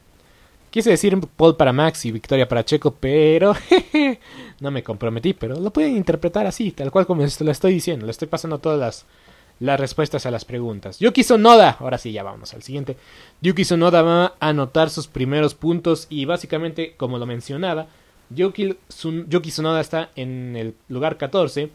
Quise 0.70 0.90
decir 0.90 1.18
pole 1.36 1.56
para 1.56 1.74
Max 1.74 2.06
y 2.06 2.12
victoria 2.12 2.48
para 2.48 2.66
Checo, 2.66 2.92
pero 2.92 3.56
no 4.60 4.72
me 4.72 4.84
comprometí, 4.84 5.34
pero 5.34 5.60
lo 5.60 5.72
pueden 5.72 5.96
interpretar 5.96 6.46
así, 6.46 6.72
tal 6.72 6.92
cual 6.92 7.06
como 7.06 7.24
lo 7.24 7.52
estoy 7.52 7.74
diciendo, 7.74 8.06
le 8.06 8.12
estoy 8.12 8.28
pasando 8.28 8.60
todas 8.60 8.80
las, 8.80 9.06
las 9.60 9.80
respuestas 9.80 10.26
a 10.26 10.32
las 10.32 10.46
preguntas. 10.46 11.00
Yuki 11.00 11.24
Sonoda, 11.24 11.78
ahora 11.80 11.98
sí, 11.98 12.12
ya 12.12 12.24
vamos 12.24 12.54
al 12.54 12.64
siguiente. 12.64 12.98
Yuki 13.42 13.66
Sonoda 13.66 14.02
va 14.02 14.26
a 14.26 14.50
anotar 14.50 14.90
sus 14.90 15.08
primeros 15.08 15.56
puntos 15.56 16.08
y 16.10 16.26
básicamente, 16.26 16.96
como 16.98 17.18
lo 17.18 17.26
mencionaba, 17.26 17.88
Yuki, 18.30 18.78
Sonoda 18.90 19.82
está 19.82 20.10
en 20.16 20.56
el 20.56 20.76
lugar 20.90 21.18
14 21.18 21.70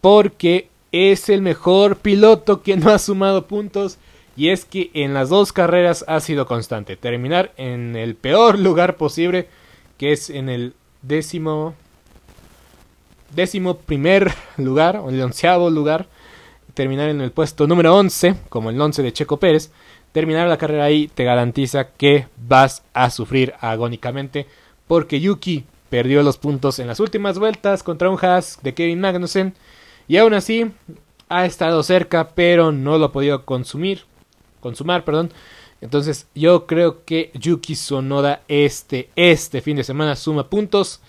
porque 0.00 0.68
es 0.92 1.28
el 1.28 1.42
mejor 1.42 1.96
piloto 1.96 2.62
que 2.62 2.76
no 2.76 2.90
ha 2.90 2.98
sumado 2.98 3.46
puntos 3.46 3.98
y 4.36 4.48
es 4.48 4.64
que 4.64 4.90
en 4.94 5.12
las 5.12 5.28
dos 5.28 5.52
carreras 5.52 6.04
ha 6.08 6.20
sido 6.20 6.46
constante. 6.46 6.96
Terminar 6.96 7.52
en 7.56 7.96
el 7.96 8.14
peor 8.14 8.58
lugar 8.58 8.96
posible, 8.96 9.48
que 9.98 10.12
es 10.12 10.30
en 10.30 10.48
el 10.48 10.74
décimo 11.02 11.74
décimo 13.34 13.76
primer 13.78 14.32
lugar, 14.56 14.96
o 14.96 15.10
el 15.10 15.20
onceavo 15.20 15.70
lugar, 15.70 16.06
terminar 16.80 17.10
en 17.10 17.20
el 17.20 17.30
puesto 17.30 17.66
número 17.66 17.94
11, 17.94 18.36
como 18.48 18.70
el 18.70 18.80
11 18.80 19.02
de 19.02 19.12
Checo 19.12 19.38
Pérez, 19.38 19.70
terminar 20.12 20.48
la 20.48 20.56
carrera 20.56 20.84
ahí 20.84 21.08
te 21.08 21.24
garantiza 21.24 21.88
que 21.90 22.26
vas 22.38 22.82
a 22.94 23.10
sufrir 23.10 23.52
agónicamente, 23.60 24.46
porque 24.86 25.20
Yuki 25.20 25.66
perdió 25.90 26.22
los 26.22 26.38
puntos 26.38 26.78
en 26.78 26.86
las 26.86 26.98
últimas 26.98 27.38
vueltas 27.38 27.82
contra 27.82 28.08
un 28.08 28.18
Haas 28.18 28.60
de 28.62 28.72
Kevin 28.72 28.98
Magnussen, 28.98 29.52
y 30.08 30.16
aún 30.16 30.32
así 30.32 30.72
ha 31.28 31.44
estado 31.44 31.82
cerca, 31.82 32.30
pero 32.30 32.72
no 32.72 32.96
lo 32.96 33.04
ha 33.04 33.12
podido 33.12 33.44
consumir, 33.44 34.04
consumar, 34.60 35.04
perdón. 35.04 35.34
Entonces 35.82 36.28
yo 36.34 36.66
creo 36.66 37.04
que 37.04 37.30
Yuki 37.34 37.74
Sonoda 37.74 38.40
este, 38.48 39.10
este 39.16 39.60
fin 39.60 39.76
de 39.76 39.84
semana 39.84 40.16
suma 40.16 40.48
puntos 40.48 41.02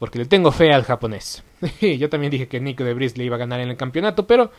porque 0.00 0.18
le 0.18 0.24
tengo 0.24 0.50
fe 0.50 0.72
al 0.72 0.82
japonés. 0.82 1.44
Yo 1.80 2.08
también 2.08 2.30
dije 2.30 2.48
que 2.48 2.58
Nico 2.58 2.84
de 2.84 2.94
Bris 2.94 3.18
le 3.18 3.24
iba 3.24 3.36
a 3.36 3.38
ganar 3.38 3.60
en 3.60 3.68
el 3.68 3.76
campeonato, 3.76 4.26
pero 4.26 4.50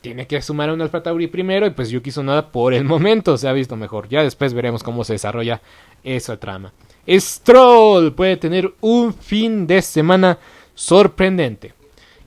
tiene 0.00 0.26
que 0.26 0.40
sumar 0.42 0.68
a 0.70 0.74
un 0.74 0.80
Alfa 0.80 1.02
Tauri 1.02 1.26
primero 1.26 1.66
y 1.66 1.70
pues 1.70 1.90
Yuki 1.90 2.10
Sonoda 2.10 2.50
por 2.50 2.72
el 2.74 2.84
momento 2.84 3.36
se 3.36 3.48
ha 3.48 3.52
visto 3.52 3.76
mejor. 3.76 4.08
Ya 4.08 4.22
después 4.22 4.54
veremos 4.54 4.82
cómo 4.82 5.04
se 5.04 5.14
desarrolla 5.14 5.60
esa 6.04 6.38
trama. 6.38 6.72
Stroll 7.08 8.12
puede 8.12 8.36
tener 8.36 8.72
un 8.80 9.14
fin 9.14 9.66
de 9.66 9.82
semana 9.82 10.38
sorprendente. 10.74 11.74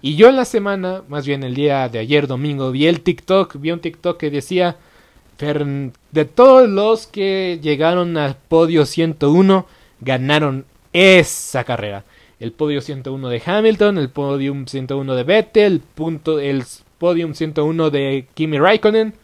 Y 0.01 0.15
yo 0.15 0.29
en 0.29 0.35
la 0.35 0.45
semana, 0.45 1.03
más 1.07 1.25
bien 1.27 1.43
el 1.43 1.53
día 1.53 1.87
de 1.87 1.99
ayer 1.99 2.27
domingo, 2.27 2.71
vi 2.71 2.87
el 2.87 3.01
TikTok, 3.01 3.57
vi 3.59 3.71
un 3.71 3.79
TikTok 3.79 4.17
que 4.17 4.31
decía 4.31 4.77
de 5.39 6.25
todos 6.25 6.69
los 6.69 7.07
que 7.07 7.59
llegaron 7.61 8.15
al 8.17 8.35
podio 8.35 8.85
101, 8.85 9.65
ganaron 9.99 10.65
esa 10.93 11.63
carrera 11.63 12.03
el 12.41 12.51
podio 12.51 12.81
101 12.81 13.29
de 13.29 13.41
Hamilton, 13.45 13.99
el 13.99 14.09
podium 14.09 14.65
101 14.65 15.15
de 15.15 15.23
Vettel, 15.23 15.73
el, 15.73 15.79
punto, 15.79 16.39
el 16.39 16.63
podium 17.01 17.33
101 17.33 17.89
de 17.89 18.27
Kimi 18.35 18.59
Raikkonen, 18.59 19.15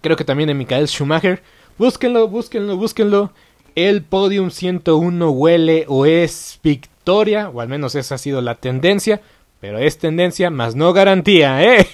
creo 0.00 0.16
que 0.16 0.24
también 0.24 0.46
de 0.46 0.54
Michael 0.54 0.88
Schumacher. 0.88 1.42
Búsquenlo, 1.76 2.28
búsquenlo, 2.28 2.78
búsquenlo. 2.78 3.32
El 3.74 4.02
podium 4.02 4.50
101 4.50 5.30
huele 5.30 5.84
o 5.86 6.06
es 6.06 6.58
victoria, 6.64 7.50
o 7.50 7.60
al 7.60 7.68
menos 7.68 7.94
esa 7.94 8.14
ha 8.14 8.18
sido 8.18 8.40
la 8.40 8.54
tendencia, 8.54 9.20
pero 9.60 9.78
es 9.78 9.98
tendencia 9.98 10.48
más 10.48 10.74
no 10.74 10.94
garantía, 10.94 11.62
¿eh? 11.76 11.86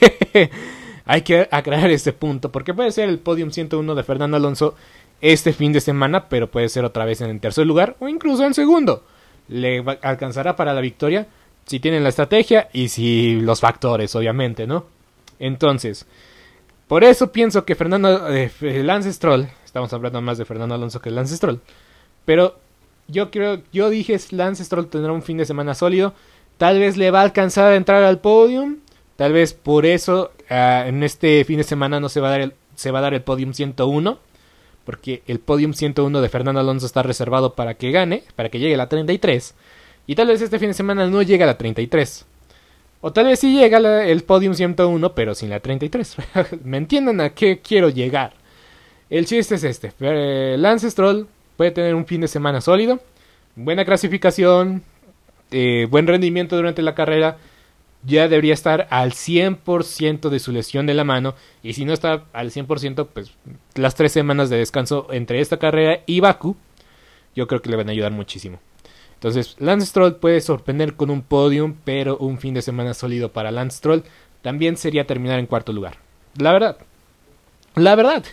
Hay 1.07 1.23
que 1.23 1.49
aclarar 1.51 1.91
este 1.91 2.13
punto, 2.13 2.53
porque 2.53 2.73
puede 2.73 2.93
ser 2.93 3.09
el 3.09 3.19
podium 3.19 3.51
101 3.51 3.97
de 3.97 4.05
Fernando 4.05 4.37
Alonso 4.37 4.77
este 5.21 5.53
fin 5.53 5.73
de 5.73 5.81
semana, 5.81 6.29
pero 6.29 6.53
puede 6.53 6.69
ser 6.69 6.85
otra 6.85 7.05
vez 7.05 7.21
en 7.21 7.31
el 7.31 7.41
tercer 7.41 7.67
lugar 7.67 7.97
o 7.99 8.07
incluso 8.07 8.45
en 8.45 8.55
segundo 8.55 9.03
le 9.49 9.85
alcanzará 10.03 10.57
para 10.57 10.75
la 10.75 10.81
victoria 10.81 11.27
si 11.67 11.81
tienen 11.81 12.03
la 12.03 12.09
estrategia 12.09 12.69
y 12.73 12.89
si 12.89 13.41
los 13.41 13.61
factores, 13.61 14.15
obviamente, 14.15 14.67
¿no? 14.67 14.87
Entonces, 15.39 16.07
por 16.89 17.05
eso 17.05 17.33
pienso 17.33 17.65
que 17.65 17.75
Fernando 17.75 18.29
eh, 18.33 18.51
Lance 18.61 19.13
Stroll, 19.13 19.49
estamos 19.65 19.93
hablando 19.93 20.21
más 20.23 20.39
de 20.39 20.45
Fernando 20.45 20.75
Alonso 20.75 21.01
que 21.01 21.11
Lance 21.11 21.37
Stroll, 21.37 21.61
pero 22.25 22.59
yo 23.09 23.31
creo, 23.31 23.63
yo 23.73 23.91
dije 23.91 24.19
Lance 24.31 24.65
Stroll 24.65 24.89
tendrá 24.89 25.13
un 25.13 25.23
fin 25.23 25.37
de 25.37 25.45
semana 25.45 25.75
sólido, 25.75 26.15
tal 26.57 26.79
vez 26.79 26.97
le 26.97 27.11
va 27.11 27.21
a 27.21 27.25
alcanzar 27.25 27.73
a 27.73 27.77
entrar 27.77 28.05
al 28.05 28.21
podium, 28.21 28.79
tal 29.17 29.33
vez 29.33 29.53
por 29.53 29.85
eso 29.85 30.33
ah, 30.49 30.85
en 30.87 31.03
este 31.03 31.45
fin 31.45 31.59
de 31.59 31.65
semana 31.65 32.01
no 32.01 32.09
se 32.09 32.21
va 32.21 32.29
a 32.29 32.31
dar 32.31 32.41
el, 32.41 32.55
se 32.77 32.91
va 32.91 33.01
a 33.01 33.03
dar 33.03 33.15
el 33.15 33.23
podium 33.23 33.53
101 33.53 34.19
porque 34.85 35.23
el 35.27 35.41
podium 35.41 35.73
101 35.73 36.21
de 36.21 36.29
Fernando 36.29 36.61
Alonso 36.61 36.87
está 36.87 37.03
reservado 37.03 37.55
para 37.55 37.75
que 37.75 37.91
gane, 37.91 38.23
para 38.37 38.51
que 38.51 38.61
llegue 38.61 38.75
a 38.75 38.79
la 38.79 38.89
33, 38.89 39.55
y 40.07 40.15
tal 40.15 40.29
vez 40.29 40.41
este 40.41 40.59
fin 40.59 40.69
de 40.69 40.75
semana 40.75 41.07
no 41.07 41.23
llegue 41.23 41.45
a 41.45 41.47
la 41.47 41.59
33. 41.59 42.27
O 43.01 43.13
tal 43.13 43.27
vez 43.27 43.41
sí 43.41 43.57
llega 43.57 44.05
el 44.07 44.23
podium 44.23 44.55
101, 44.55 45.15
pero 45.15 45.35
sin 45.35 45.51
la 45.51 45.61
33. 45.61 46.17
¿Me 46.65 46.79
entienden 46.79 47.21
a 47.21 47.31
qué 47.31 47.61
quiero 47.61 47.89
llegar? 47.89 48.33
El 49.11 49.27
chiste 49.27 49.57
es 49.57 49.65
este. 49.65 49.93
Eh, 50.01 50.57
Lance 50.59 50.91
Stroll 50.91 51.29
puede 51.57 51.71
tener 51.71 51.95
un 51.95 52.07
fin 52.07 52.21
de 52.21 52.29
semana 52.29 52.61
sólido, 52.61 53.01
buena 53.55 53.85
clasificación, 53.85 54.83
eh, 55.51 55.87
buen 55.91 56.07
rendimiento 56.07 56.57
durante 56.57 56.83
la 56.83 56.95
carrera, 56.95 57.39
ya 58.03 58.29
debería 58.29 58.55
estar 58.55 58.87
al 58.91 59.13
100% 59.13 60.29
de 60.29 60.39
su 60.39 60.53
lesión 60.53 60.87
de 60.87 60.95
la 60.95 61.05
mano. 61.05 61.35
Y 61.63 61.73
si 61.75 61.85
no 61.85 61.93
está 61.93 62.25
al 62.33 62.51
100%, 62.51 63.09
pues 63.13 63.33
las 63.75 63.95
tres 63.95 64.13
semanas 64.13 64.51
de 64.51 64.59
descanso 64.59 65.09
entre 65.11 65.41
esta 65.41 65.59
carrera 65.59 66.01
y 66.07 66.21
Baku, 66.21 66.57
yo 67.35 67.47
creo 67.47 67.63
que 67.63 67.71
le 67.71 67.77
van 67.77 67.89
a 67.89 67.93
ayudar 67.93 68.13
muchísimo. 68.13 68.61
Entonces, 69.17 69.57
Lance 69.59 69.87
Stroll 69.87 70.17
puede 70.17 70.41
sorprender 70.41 70.95
con 70.95 71.11
un 71.11 71.23
podium, 71.23 71.75
pero 71.85 72.19
un 72.19 72.39
fin 72.39 72.55
de 72.55 72.63
semana 72.63 72.95
sólido 72.95 73.33
para 73.33 73.51
Lance 73.51 73.79
Stroll 73.79 74.05
también 74.43 74.77
sería 74.77 75.07
terminar 75.07 75.39
en 75.39 75.47
cuarto 75.47 75.73
lugar. 75.73 75.99
La 76.37 76.53
verdad. 76.53 76.77
La 77.75 77.95
verdad. 77.95 78.25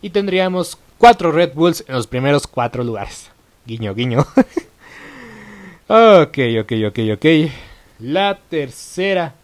Y 0.00 0.10
tendríamos 0.10 0.78
cuatro 0.98 1.32
Red 1.32 1.52
Bulls 1.54 1.84
en 1.86 1.94
los 1.94 2.06
primeros 2.06 2.46
cuatro 2.46 2.84
lugares. 2.84 3.30
Guiño, 3.66 3.94
guiño. 3.94 4.20
ok, 5.88 6.38
ok, 6.60 6.72
ok, 6.88 6.98
ok. 7.14 7.26
La 7.98 8.38
tercera 8.48 9.34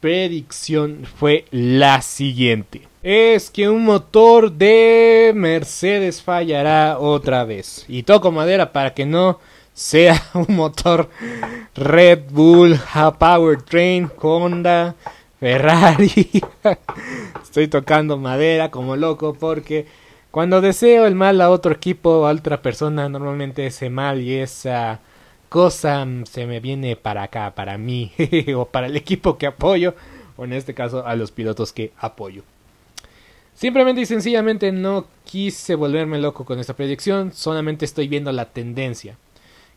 predicción 0.00 1.04
fue 1.16 1.44
la 1.50 2.00
siguiente. 2.02 2.82
Es 3.02 3.50
que 3.50 3.68
un 3.68 3.84
motor 3.84 4.52
de 4.52 5.32
Mercedes 5.34 6.22
fallará 6.22 6.98
otra 6.98 7.44
vez. 7.44 7.84
Y 7.88 8.04
toco 8.04 8.32
madera 8.32 8.72
para 8.72 8.94
que 8.94 9.04
no 9.04 9.40
sea 9.74 10.22
un 10.34 10.56
motor 10.56 11.08
Red 11.74 12.30
Bull, 12.30 12.78
Powertrain, 13.18 14.10
Honda, 14.20 14.94
Ferrari. 15.40 16.42
Estoy 17.42 17.68
tocando 17.68 18.16
madera 18.16 18.70
como 18.70 18.96
loco 18.96 19.34
porque 19.34 19.86
cuando 20.30 20.60
deseo 20.60 21.06
el 21.06 21.14
mal 21.14 21.40
a 21.40 21.50
otro 21.50 21.72
equipo 21.72 22.26
a 22.26 22.32
otra 22.32 22.62
persona, 22.62 23.08
normalmente 23.08 23.66
ese 23.66 23.90
mal 23.90 24.20
y 24.20 24.34
esa 24.34 25.00
cosa 25.48 26.06
se 26.24 26.46
me 26.46 26.60
viene 26.60 26.96
para 26.96 27.24
acá, 27.24 27.54
para 27.54 27.76
mí, 27.76 28.12
o 28.56 28.64
para 28.64 28.86
el 28.86 28.96
equipo 28.96 29.36
que 29.36 29.46
apoyo, 29.46 29.94
o 30.38 30.44
en 30.44 30.54
este 30.54 30.72
caso 30.72 31.06
a 31.06 31.14
los 31.14 31.30
pilotos 31.30 31.74
que 31.74 31.92
apoyo. 31.98 32.42
Simplemente 33.54 34.00
y 34.00 34.06
sencillamente 34.06 34.72
no 34.72 35.04
quise 35.24 35.74
volverme 35.74 36.18
loco 36.18 36.46
con 36.46 36.58
esta 36.58 36.74
predicción, 36.74 37.32
solamente 37.34 37.84
estoy 37.84 38.08
viendo 38.08 38.32
la 38.32 38.46
tendencia. 38.46 39.18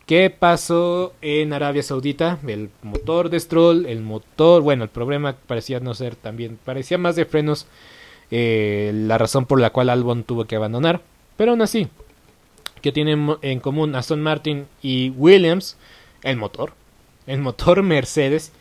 ¿Qué 0.06 0.30
pasó 0.30 1.14
en 1.24 1.52
Arabia 1.52 1.82
Saudita? 1.82 2.38
El 2.46 2.70
motor 2.84 3.32
de 3.32 3.40
Stroll, 3.40 3.88
el 3.88 4.02
motor, 4.02 4.62
bueno, 4.62 4.84
el 4.84 4.90
problema 4.92 5.36
parecía 5.48 5.80
no 5.80 5.96
ser 5.96 6.16
también, 6.16 6.60
parecía 6.64 7.00
más 7.00 7.16
de 7.16 7.26
frenos, 7.26 7.66
eh, 8.30 8.92
la 8.94 9.18
razón 9.18 9.48
por 9.48 9.60
la 9.60 9.72
cual 9.72 9.90
Albon 9.90 10.24
tuvo 10.24 10.46
que 10.46 10.56
abandonar, 10.56 11.02
pero 11.38 11.52
aún 11.52 11.64
así, 11.64 11.88
que 12.84 12.92
tienen 12.92 13.36
en 13.42 13.60
común 13.60 13.96
Aston 13.96 14.22
Martin 14.22 14.68
y 14.84 15.10
Williams, 15.10 15.76
el 16.22 16.38
motor, 16.38 16.74
el 17.26 17.42
motor 17.42 17.82
Mercedes, 17.82 18.52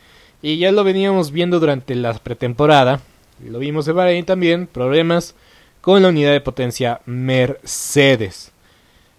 y 0.41 0.57
ya 0.57 0.71
lo 0.71 0.83
veníamos 0.83 1.29
viendo 1.29 1.59
durante 1.59 1.93
la 1.93 2.13
pretemporada, 2.15 3.01
lo 3.47 3.59
vimos 3.59 3.87
en 3.87 3.95
Bahrein 3.95 4.25
también, 4.25 4.65
problemas 4.65 5.35
con 5.81 6.01
la 6.01 6.09
unidad 6.09 6.31
de 6.31 6.41
potencia 6.41 7.01
Mercedes. 7.05 8.51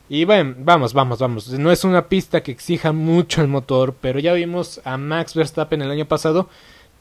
Y 0.09 0.25
bueno, 0.25 0.55
vamos, 0.59 0.93
vamos, 0.93 1.19
vamos. 1.19 1.49
No 1.51 1.73
es 1.73 1.85
una 1.85 2.09
pista 2.09 2.43
que 2.43 2.53
exija 2.53 2.93
mucho 2.93 3.43
el 3.43 3.49
motor, 3.49 3.95
pero 4.01 4.21
ya 4.21 4.33
vimos 4.33 4.81
a 4.85 4.97
Max 4.97 5.35
Verstappen 5.35 5.83
el 5.83 5.91
año 5.91 6.07
pasado 6.07 6.49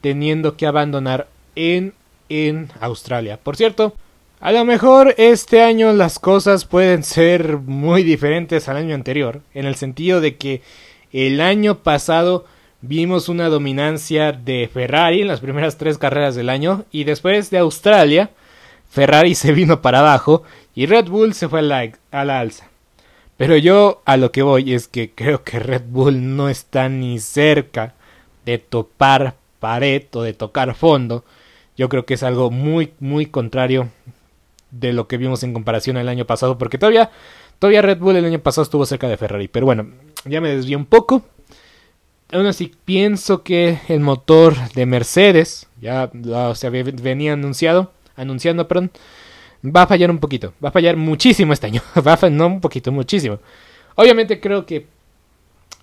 teniendo 0.00 0.56
que 0.56 0.66
abandonar 0.66 1.28
en, 1.54 1.94
en 2.28 2.70
Australia. 2.80 3.38
Por 3.42 3.56
cierto, 3.56 3.94
a 4.40 4.52
lo 4.52 4.64
mejor 4.64 5.14
este 5.18 5.62
año 5.62 5.92
las 5.92 6.18
cosas 6.18 6.64
pueden 6.64 7.04
ser 7.04 7.58
muy 7.58 8.02
diferentes 8.02 8.68
al 8.68 8.76
año 8.76 8.94
anterior, 8.94 9.40
en 9.54 9.66
el 9.66 9.76
sentido 9.76 10.20
de 10.20 10.36
que 10.36 10.62
el 11.12 11.40
año 11.40 11.78
pasado 11.78 12.44
vimos 12.80 13.28
una 13.28 13.48
dominancia 13.48 14.32
de 14.32 14.68
Ferrari 14.72 15.22
en 15.22 15.28
las 15.28 15.40
primeras 15.40 15.78
tres 15.78 15.96
carreras 15.96 16.34
del 16.34 16.50
año 16.50 16.84
y 16.90 17.04
después 17.04 17.50
de 17.50 17.58
Australia 17.58 18.30
Ferrari 18.90 19.34
se 19.34 19.52
vino 19.52 19.80
para 19.82 20.00
abajo 20.00 20.42
y 20.74 20.86
Red 20.86 21.08
Bull 21.08 21.34
se 21.34 21.48
fue 21.48 21.60
a 21.60 21.62
la, 21.62 21.92
a 22.10 22.24
la 22.24 22.40
alza. 22.40 22.68
Pero 23.36 23.56
yo 23.56 24.02
a 24.04 24.16
lo 24.16 24.32
que 24.32 24.42
voy 24.42 24.72
es 24.72 24.88
que 24.88 25.10
creo 25.10 25.44
que 25.44 25.58
Red 25.58 25.84
Bull 25.88 26.36
no 26.36 26.48
está 26.48 26.88
ni 26.88 27.18
cerca 27.18 27.94
de 28.44 28.58
topar 28.58 29.36
pared 29.60 30.04
o 30.12 30.22
de 30.22 30.32
tocar 30.32 30.74
fondo 30.74 31.24
yo 31.76 31.88
creo 31.88 32.06
que 32.06 32.14
es 32.14 32.22
algo 32.22 32.50
muy, 32.50 32.92
muy 33.00 33.26
contrario 33.26 33.90
de 34.70 34.92
lo 34.92 35.06
que 35.08 35.18
vimos 35.18 35.42
en 35.42 35.52
comparación 35.52 35.96
al 35.96 36.08
año 36.08 36.24
pasado, 36.26 36.58
porque 36.58 36.78
todavía, 36.78 37.10
todavía 37.58 37.82
Red 37.82 37.98
Bull 37.98 38.16
el 38.16 38.24
año 38.24 38.38
pasado 38.38 38.62
estuvo 38.62 38.86
cerca 38.86 39.08
de 39.08 39.16
Ferrari, 39.16 39.48
pero 39.48 39.66
bueno, 39.66 39.90
ya 40.24 40.40
me 40.40 40.54
desvío 40.54 40.78
un 40.78 40.86
poco. 40.86 41.22
Aún 42.32 42.46
así, 42.46 42.74
pienso 42.84 43.42
que 43.42 43.78
el 43.88 44.00
motor 44.00 44.56
de 44.72 44.86
Mercedes, 44.86 45.68
ya 45.80 46.10
o 46.12 46.54
sea, 46.54 46.70
venía 46.70 47.34
anunciado, 47.34 47.92
anunciando, 48.16 48.66
perdón, 48.66 48.90
va 49.64 49.82
a 49.82 49.86
fallar 49.86 50.10
un 50.10 50.18
poquito, 50.18 50.54
va 50.64 50.68
a 50.68 50.72
fallar 50.72 50.96
muchísimo 50.96 51.52
este 51.52 51.66
año, 51.66 51.82
va 52.06 52.14
a 52.14 52.16
fallar, 52.16 52.36
no 52.36 52.46
un 52.46 52.60
poquito, 52.60 52.92
muchísimo. 52.92 53.38
Obviamente 53.94 54.40
creo 54.40 54.66
que 54.66 54.86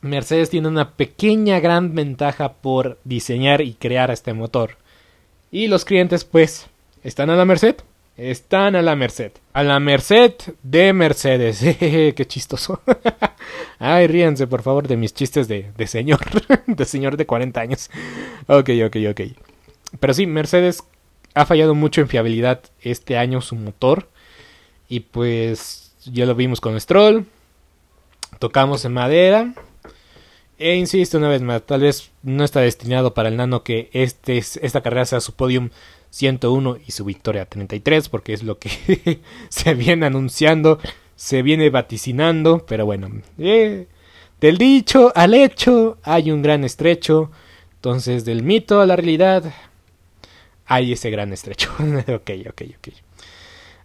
Mercedes 0.01 0.49
tiene 0.49 0.67
una 0.67 0.91
pequeña 0.91 1.59
gran 1.59 1.95
ventaja 1.95 2.53
por 2.53 2.99
diseñar 3.03 3.61
y 3.61 3.73
crear 3.73 4.11
este 4.11 4.33
motor. 4.33 4.77
Y 5.51 5.67
los 5.67 5.85
clientes 5.85 6.25
pues 6.25 6.67
están 7.03 7.29
a 7.29 7.35
la 7.35 7.45
merced. 7.45 7.75
Están 8.17 8.75
a 8.75 8.81
la 8.83 8.95
merced. 8.95 9.31
A 9.53 9.63
la 9.63 9.79
merced 9.79 10.33
de 10.61 10.93
Mercedes. 10.93 11.59
Qué 11.79 12.25
chistoso. 12.27 12.81
Ay, 13.79 14.07
ríense 14.07 14.45
por 14.45 14.61
favor 14.61 14.87
de 14.87 14.97
mis 14.97 15.13
chistes 15.13 15.47
de, 15.47 15.71
de 15.75 15.87
señor. 15.87 16.19
de 16.67 16.85
señor 16.85 17.17
de 17.17 17.25
40 17.25 17.59
años. 17.61 17.89
Ok, 18.47 18.69
ok, 18.85 18.97
ok. 19.09 19.21
Pero 19.99 20.13
sí, 20.13 20.27
Mercedes 20.27 20.83
ha 21.33 21.45
fallado 21.45 21.75
mucho 21.75 22.01
en 22.01 22.07
fiabilidad 22.07 22.61
este 22.81 23.17
año 23.17 23.41
su 23.41 23.55
motor. 23.55 24.09
Y 24.89 25.01
pues 25.01 25.95
ya 26.05 26.25
lo 26.25 26.35
vimos 26.35 26.61
con 26.61 26.79
Stroll. 26.79 27.25
Tocamos 28.39 28.85
en 28.85 28.93
madera. 28.93 29.53
E 30.57 30.75
insisto 30.75 31.17
una 31.17 31.29
vez 31.29 31.41
más, 31.41 31.63
tal 31.63 31.81
vez 31.81 32.11
no 32.21 32.43
está 32.43 32.61
destinado 32.61 33.13
para 33.13 33.29
el 33.29 33.37
nano 33.37 33.63
que 33.63 33.89
este, 33.91 34.37
esta 34.37 34.81
carrera 34.81 35.05
sea 35.05 35.19
su 35.19 35.33
podium 35.33 35.71
101 36.11 36.77
y 36.85 36.91
su 36.91 37.05
victoria 37.05 37.45
33, 37.45 38.07
porque 38.07 38.33
es 38.33 38.43
lo 38.43 38.59
que 38.59 39.19
se 39.49 39.73
viene 39.73 40.05
anunciando, 40.05 40.79
se 41.15 41.41
viene 41.41 41.69
vaticinando, 41.71 42.65
pero 42.67 42.85
bueno, 42.85 43.09
eh, 43.39 43.87
del 44.39 44.57
dicho 44.57 45.11
al 45.15 45.33
hecho 45.33 45.97
hay 46.03 46.29
un 46.29 46.43
gran 46.43 46.63
estrecho, 46.63 47.31
entonces 47.75 48.23
del 48.23 48.43
mito 48.43 48.79
a 48.79 48.85
la 48.85 48.95
realidad 48.95 49.51
hay 50.65 50.93
ese 50.93 51.09
gran 51.09 51.33
estrecho. 51.33 51.71
ok, 51.79 52.31
ok, 52.49 52.61
ok. 52.77 52.87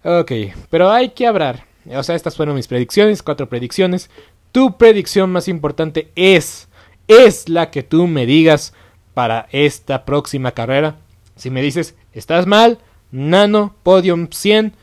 Ok, 0.04 0.32
pero 0.70 0.90
hay 0.90 1.10
que 1.10 1.26
hablar. 1.26 1.66
O 1.86 2.02
sea, 2.02 2.14
estas 2.14 2.36
fueron 2.36 2.54
mis 2.54 2.68
predicciones, 2.68 3.22
cuatro 3.22 3.48
predicciones. 3.48 4.10
Tu 4.52 4.76
predicción 4.76 5.30
más 5.30 5.48
importante 5.48 6.10
es, 6.14 6.68
es 7.06 7.48
la 7.48 7.70
que 7.70 7.82
tú 7.82 8.06
me 8.06 8.26
digas 8.26 8.72
para 9.14 9.48
esta 9.50 10.04
próxima 10.04 10.52
carrera. 10.52 10.96
Si 11.36 11.50
me 11.50 11.62
dices, 11.62 11.94
estás 12.12 12.46
mal, 12.46 12.78
Nano, 13.10 13.74
Podium 13.82 14.28
100, 14.30 14.74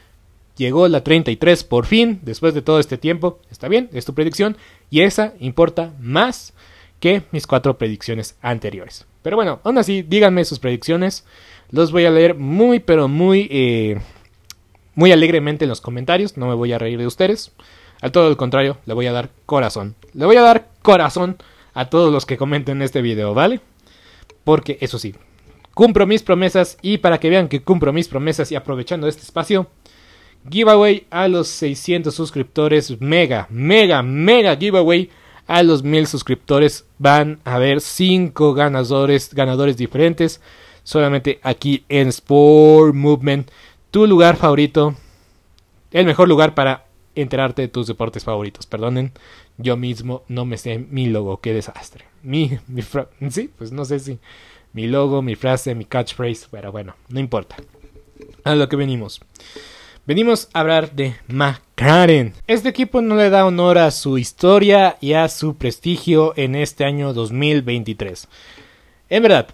llegó 0.58 0.88
la 0.88 1.04
33 1.04 1.64
por 1.64 1.86
fin, 1.86 2.20
después 2.24 2.54
de 2.54 2.62
todo 2.62 2.80
este 2.80 2.98
tiempo, 2.98 3.40
está 3.52 3.68
bien, 3.68 3.90
es 3.94 4.06
tu 4.06 4.14
predicción, 4.14 4.58
y 4.90 5.02
esa 5.02 5.34
importa 5.40 5.94
más 6.00 6.54
que 7.06 7.22
mis 7.30 7.46
cuatro 7.46 7.78
predicciones 7.78 8.36
anteriores. 8.42 9.06
Pero 9.22 9.36
bueno, 9.36 9.60
aún 9.64 9.78
así, 9.78 10.02
díganme 10.02 10.44
sus 10.44 10.58
predicciones, 10.58 11.24
los 11.70 11.92
voy 11.92 12.06
a 12.06 12.10
leer 12.10 12.34
muy, 12.34 12.80
pero 12.80 13.08
muy, 13.08 13.48
eh, 13.52 14.02
muy 14.96 15.12
alegremente 15.12 15.66
en 15.66 15.70
los 15.70 15.82
comentarios, 15.82 16.36
no 16.36 16.48
me 16.48 16.56
voy 16.56 16.74
a 16.74 16.80
reír 16.80 16.98
de 16.98 17.06
ustedes. 17.06 17.52
Al 18.02 18.12
todo 18.12 18.28
el 18.28 18.38
contrario, 18.38 18.80
le 18.88 18.96
voy 18.96 19.06
a 19.06 19.12
dar 19.12 19.30
corazón. 19.46 19.94
Le 20.16 20.26
voy 20.26 20.36
a 20.38 20.42
dar 20.42 20.70
corazón 20.82 21.38
a 21.76 21.92
todos 21.92 22.12
los 22.12 22.26
que 22.26 22.38
comenten 22.38 22.82
este 22.82 23.04
video, 23.04 23.36
¿vale? 23.36 23.60
Porque 24.44 24.80
eso 24.82 24.98
sí, 24.98 25.14
cumplo 25.76 26.08
mis 26.08 26.24
promesas 26.24 26.80
y 26.82 26.98
para 26.98 27.20
que 27.20 27.30
vean 27.30 27.50
que 27.50 27.62
cumplo 27.62 27.94
mis 27.94 28.08
promesas 28.08 28.52
y 28.52 28.56
aprovechando 28.56 29.08
este 29.08 29.22
espacio, 29.22 29.68
giveaway 30.50 31.06
a 31.12 31.28
los 31.28 31.50
600 31.50 32.16
suscriptores, 32.16 33.00
mega, 33.00 33.46
mega, 33.52 34.02
mega 34.02 34.58
giveaway 34.58 35.12
a 35.48 35.64
los 35.64 35.84
1000 35.84 36.08
suscriptores. 36.08 36.86
Van 36.98 37.40
a 37.44 37.56
haber 37.56 37.82
5 37.82 38.54
ganadores, 38.54 39.34
ganadores 39.34 39.78
diferentes 39.78 40.42
solamente 40.86 41.40
aquí 41.44 41.84
en 41.90 42.08
Sport 42.08 42.94
Movement, 42.94 43.52
tu 43.92 44.08
lugar 44.08 44.38
favorito, 44.38 44.96
el 45.92 46.06
mejor 46.06 46.30
lugar 46.30 46.56
para 46.56 46.86
enterarte 47.16 47.64
de 47.64 47.68
tus 47.68 47.88
deportes 47.88 48.24
favoritos. 48.24 48.66
Perdonen, 48.66 49.12
yo 49.58 49.76
mismo 49.76 50.24
no 50.30 50.46
me 50.46 50.58
sé 50.58 50.78
mi 50.78 51.08
logo, 51.08 51.42
qué 51.42 51.54
desastre. 51.54 52.06
Mi, 52.22 52.60
mi 52.68 52.84
sí, 53.30 53.52
pues 53.58 53.74
no 53.74 53.84
sé 53.84 54.00
si 54.00 54.20
mi 54.72 54.88
logo, 54.88 55.22
mi 55.22 55.36
frase, 55.36 55.76
mi 55.76 55.86
catchphrase, 55.86 56.48
pero 56.52 56.72
bueno, 56.72 56.96
no 57.10 57.20
importa. 57.20 57.58
A 58.44 58.56
lo 58.56 58.70
que 58.70 58.76
venimos. 58.76 59.22
Venimos 60.08 60.50
a 60.54 60.60
hablar 60.60 60.92
de 60.92 61.16
McLaren. 61.28 62.36
Este 62.46 62.70
equipo 62.70 63.02
no 63.02 63.16
le 63.16 63.32
da 63.32 63.44
honor 63.44 63.80
a 63.80 63.90
su 63.90 64.20
historia 64.20 64.98
y 65.02 65.14
a 65.14 65.28
su 65.30 65.56
prestigio 65.56 66.34
en 66.36 66.54
este 66.54 66.86
año 66.86 67.12
2023. 67.12 68.28
En 69.10 69.24
verdad, 69.24 69.48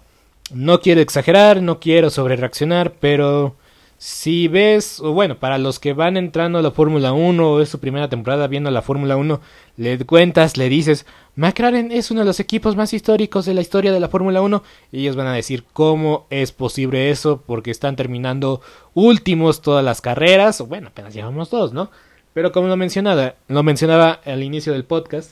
no 0.52 0.82
quiero 0.82 1.00
exagerar, 1.00 1.62
no 1.62 1.80
quiero 1.80 2.10
sobrereaccionar, 2.10 2.92
pero 3.00 3.56
si 4.04 4.48
ves, 4.48 4.98
o 4.98 5.12
bueno, 5.12 5.38
para 5.38 5.58
los 5.58 5.78
que 5.78 5.92
van 5.92 6.16
entrando 6.16 6.58
a 6.58 6.62
la 6.62 6.72
Fórmula 6.72 7.12
1 7.12 7.52
o 7.52 7.60
es 7.60 7.68
su 7.68 7.78
primera 7.78 8.08
temporada 8.08 8.48
viendo 8.48 8.68
la 8.72 8.82
Fórmula 8.82 9.16
1, 9.16 9.40
le 9.76 10.04
cuentas, 10.04 10.56
le 10.56 10.68
dices, 10.68 11.06
McLaren 11.36 11.92
es 11.92 12.10
uno 12.10 12.22
de 12.22 12.26
los 12.26 12.40
equipos 12.40 12.74
más 12.74 12.92
históricos 12.92 13.46
de 13.46 13.54
la 13.54 13.60
historia 13.60 13.92
de 13.92 14.00
la 14.00 14.08
Fórmula 14.08 14.42
1, 14.42 14.64
y 14.90 15.02
ellos 15.02 15.14
van 15.14 15.28
a 15.28 15.34
decir 15.34 15.62
cómo 15.72 16.26
es 16.30 16.50
posible 16.50 17.10
eso, 17.10 17.44
porque 17.46 17.70
están 17.70 17.94
terminando 17.94 18.60
últimos 18.92 19.62
todas 19.62 19.84
las 19.84 20.00
carreras, 20.00 20.60
o 20.60 20.66
bueno, 20.66 20.88
apenas 20.88 21.14
llevamos 21.14 21.48
dos, 21.48 21.72
¿no? 21.72 21.88
Pero 22.34 22.50
como 22.50 22.66
lo 22.66 22.76
mencionaba, 22.76 23.36
lo 23.46 23.62
mencionaba 23.62 24.18
al 24.24 24.42
inicio 24.42 24.72
del 24.72 24.82
podcast, 24.82 25.30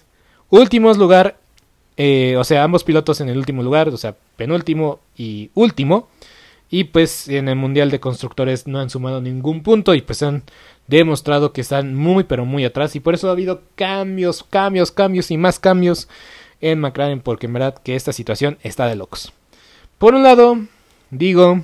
últimos 0.49 0.97
lugar, 0.97 1.39
eh, 1.97 2.37
o 2.39 2.45
sea, 2.45 2.63
ambos 2.63 2.85
pilotos 2.85 3.21
en 3.21 3.31
el 3.31 3.39
último 3.39 3.65
lugar, 3.65 3.89
o 3.89 3.97
sea, 3.97 4.15
penúltimo 4.37 5.01
y 5.17 5.51
último, 5.55 6.09
y 6.71 6.85
pues 6.85 7.29
en 7.29 7.49
el 7.49 7.57
Mundial 7.57 7.91
de 7.91 8.01
Constructores 8.01 8.67
no 8.67 8.79
han 8.79 8.91
sumado 8.91 9.21
ningún 9.21 9.63
punto 9.63 9.95
y 9.95 10.03
pues 10.03 10.23
han 10.23 10.45
demostrado 10.87 11.53
que 11.53 11.61
están 11.61 11.95
muy 11.95 12.25
pero 12.25 12.45
muy 12.45 12.65
atrás 12.65 12.95
y 12.97 13.01
por 13.01 13.15
eso 13.15 13.29
ha 13.29 13.33
habido 13.33 13.63
cambios, 13.75 14.45
cambios, 14.45 14.93
cambios 14.93 15.31
y 15.31 15.37
más 15.37 15.59
cambios 15.59 16.09
en 16.61 16.81
McLaren 16.81 17.21
porque 17.21 17.47
en 17.47 17.55
verdad 17.55 17.75
que 17.83 17.97
esta 17.97 18.13
situación 18.13 18.59
está 18.63 18.87
de 18.87 18.97
locos. 18.97 19.33
Por 19.99 20.15
un 20.15 20.23
lado, 20.23 20.59
digo, 21.11 21.63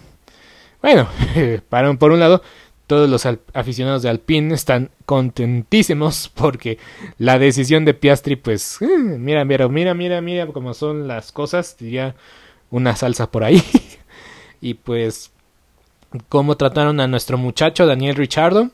bueno, 0.82 1.08
para, 1.68 1.94
por 1.94 2.12
un 2.12 2.20
lado, 2.20 2.42
todos 2.86 3.08
los 3.08 3.26
aficionados 3.52 4.02
de 4.02 4.08
Alpine 4.08 4.54
están 4.54 4.90
contentísimos 5.04 6.30
porque 6.34 6.78
la 7.18 7.38
decisión 7.38 7.84
de 7.84 7.94
Piastri, 7.94 8.36
pues, 8.36 8.80
eh, 8.82 8.86
mira, 8.86 9.44
mira, 9.44 9.68
mira, 9.68 9.94
mira, 9.94 10.20
mira 10.20 10.46
cómo 10.48 10.74
son 10.74 11.08
las 11.08 11.32
cosas, 11.32 11.76
diría 11.78 12.14
una 12.70 12.96
salsa 12.96 13.30
por 13.30 13.44
ahí. 13.44 13.62
y 14.66 14.74
pues 14.74 15.30
cómo 16.28 16.56
trataron 16.56 16.98
a 16.98 17.06
nuestro 17.06 17.38
muchacho 17.38 17.86
Daniel 17.86 18.16
Richardo, 18.16 18.70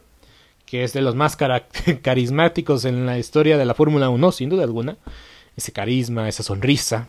que 0.64 0.84
es 0.84 0.94
de 0.94 1.02
los 1.02 1.14
más 1.14 1.36
carismáticos 2.02 2.86
en 2.86 3.04
la 3.04 3.18
historia 3.18 3.58
de 3.58 3.66
la 3.66 3.74
Fórmula 3.74 4.08
1, 4.08 4.32
sin 4.32 4.48
duda 4.48 4.64
alguna. 4.64 4.96
Ese 5.54 5.70
carisma, 5.70 6.30
esa 6.30 6.42
sonrisa, 6.42 7.08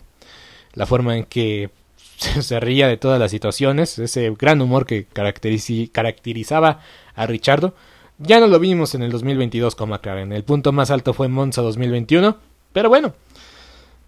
la 0.73 0.85
forma 0.85 1.15
en 1.15 1.23
que 1.23 1.69
se 2.41 2.59
ría 2.59 2.89
de 2.89 2.97
todas 2.97 3.21
las 3.21 3.31
situaciones, 3.31 3.97
ese 3.99 4.35
gran 4.37 4.61
humor 4.61 4.85
que 4.85 5.05
caracterizaba 5.05 6.81
a 7.15 7.25
Richardo. 7.25 7.73
Ya 8.17 8.41
no 8.41 8.47
lo 8.47 8.59
vimos 8.59 8.95
en 8.95 9.03
el 9.03 9.11
2022 9.13 9.75
con 9.75 9.91
McLaren. 9.91 10.33
El 10.33 10.43
punto 10.43 10.73
más 10.73 10.91
alto 10.91 11.13
fue 11.13 11.27
en 11.27 11.31
Monza 11.31 11.61
2021. 11.61 12.35
Pero 12.73 12.89
bueno. 12.89 13.13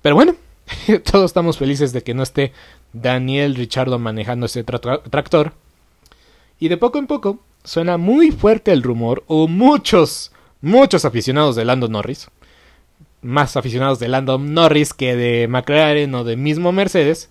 Pero 0.01 0.15
bueno. 0.15 0.35
Todos 1.11 1.25
estamos 1.25 1.57
felices 1.57 1.93
de 1.93 2.03
que 2.03 2.13
no 2.13 2.23
esté 2.23 2.51
Daniel 2.93 3.55
Richardo 3.55 3.99
manejando 3.99 4.45
ese 4.45 4.63
tractor. 4.63 5.53
Y 6.59 6.69
de 6.69 6.77
poco 6.77 6.99
en 6.99 7.07
poco 7.07 7.39
suena 7.63 7.97
muy 7.97 8.31
fuerte 8.31 8.71
el 8.71 8.83
rumor, 8.83 9.23
o 9.27 9.47
muchos, 9.47 10.31
muchos 10.61 11.03
aficionados 11.05 11.55
de 11.55 11.65
Lando 11.65 11.87
Norris, 11.87 12.29
más 13.21 13.57
aficionados 13.57 13.99
de 13.99 14.07
Lando 14.07 14.37
Norris 14.37 14.93
que 14.93 15.15
de 15.15 15.47
McLaren 15.47 16.13
o 16.15 16.23
de 16.23 16.37
mismo 16.37 16.71
Mercedes, 16.71 17.29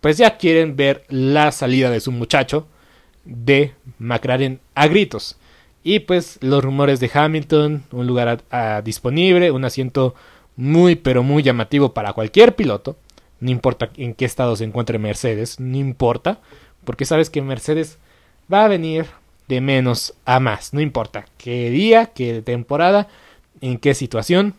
pues 0.00 0.16
ya 0.16 0.36
quieren 0.36 0.76
ver 0.76 1.04
la 1.08 1.52
salida 1.52 1.90
de 1.90 2.00
su 2.00 2.12
muchacho 2.12 2.66
de 3.24 3.74
McLaren 3.98 4.60
a 4.74 4.86
gritos. 4.86 5.36
Y 5.84 6.00
pues 6.00 6.38
los 6.40 6.62
rumores 6.62 7.00
de 7.00 7.10
Hamilton, 7.12 7.84
un 7.90 8.06
lugar 8.06 8.42
disponible, 8.84 9.50
un 9.50 9.64
asiento 9.64 10.14
muy 10.56 10.96
pero 10.96 11.22
muy 11.22 11.42
llamativo 11.42 11.94
para 11.94 12.12
cualquier 12.12 12.54
piloto 12.54 12.96
no 13.42 13.50
importa 13.50 13.90
en 13.96 14.14
qué 14.14 14.24
estado 14.24 14.54
se 14.54 14.62
encuentre 14.62 15.00
Mercedes, 15.00 15.58
no 15.58 15.76
importa, 15.76 16.38
porque 16.84 17.04
sabes 17.04 17.28
que 17.28 17.42
Mercedes 17.42 17.98
va 18.50 18.64
a 18.64 18.68
venir 18.68 19.06
de 19.48 19.60
menos 19.60 20.14
a 20.24 20.38
más, 20.38 20.72
no 20.72 20.80
importa 20.80 21.24
qué 21.38 21.68
día, 21.70 22.06
qué 22.14 22.40
temporada, 22.40 23.08
en 23.60 23.78
qué 23.78 23.94
situación. 23.94 24.54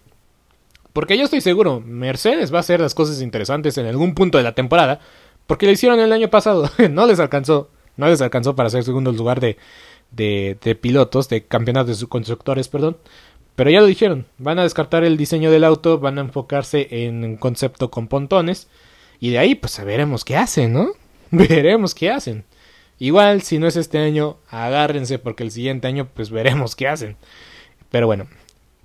Porque 0.91 1.17
yo 1.17 1.23
estoy 1.23 1.39
seguro, 1.39 1.79
Mercedes 1.79 2.53
va 2.53 2.57
a 2.57 2.59
hacer 2.59 2.81
las 2.81 2.93
cosas 2.93 3.21
interesantes 3.21 3.77
en 3.77 3.85
algún 3.85 4.15
punto 4.15 4.37
de 4.37 4.43
la 4.43 4.53
temporada, 4.53 4.99
porque 5.47 5.65
lo 5.65 5.71
hicieron 5.71 6.01
el 6.01 6.11
año 6.11 6.29
pasado, 6.29 6.69
no 6.91 7.07
les 7.07 7.21
alcanzó, 7.21 7.69
No 7.95 8.07
les 8.07 8.21
alcanzó 8.21 8.53
para 8.53 8.69
ser 8.69 8.83
segundo 8.83 9.13
lugar 9.13 9.39
de, 9.39 9.57
de, 10.11 10.75
pilotos, 10.75 11.29
de 11.29 11.45
campeonatos 11.45 12.01
de 12.01 12.07
constructores, 12.07 12.67
perdón. 12.67 12.97
Pero 13.55 13.69
ya 13.69 13.81
lo 13.81 13.85
dijeron, 13.85 14.25
van 14.37 14.59
a 14.59 14.63
descartar 14.63 15.03
el 15.03 15.17
diseño 15.17 15.51
del 15.51 15.63
auto, 15.63 15.99
van 15.99 16.17
a 16.17 16.21
enfocarse 16.21 16.87
en 17.05 17.23
un 17.23 17.37
concepto 17.37 17.91
con 17.91 18.07
pontones. 18.07 18.67
Y 19.19 19.29
de 19.29 19.37
ahí, 19.39 19.55
pues 19.55 19.83
veremos 19.83 20.25
qué 20.25 20.35
hacen, 20.35 20.73
¿no? 20.73 20.93
Veremos 21.31 21.93
qué 21.95 22.11
hacen. 22.11 22.43
Igual, 22.99 23.41
si 23.41 23.59
no 23.59 23.67
es 23.67 23.75
este 23.75 23.97
año, 23.97 24.37
agárrense 24.49 25.19
porque 25.19 25.43
el 25.43 25.51
siguiente 25.51 25.87
año, 25.87 26.07
pues 26.13 26.29
veremos 26.29 26.75
qué 26.75 26.87
hacen. 26.87 27.17
Pero 27.89 28.07
bueno, 28.07 28.27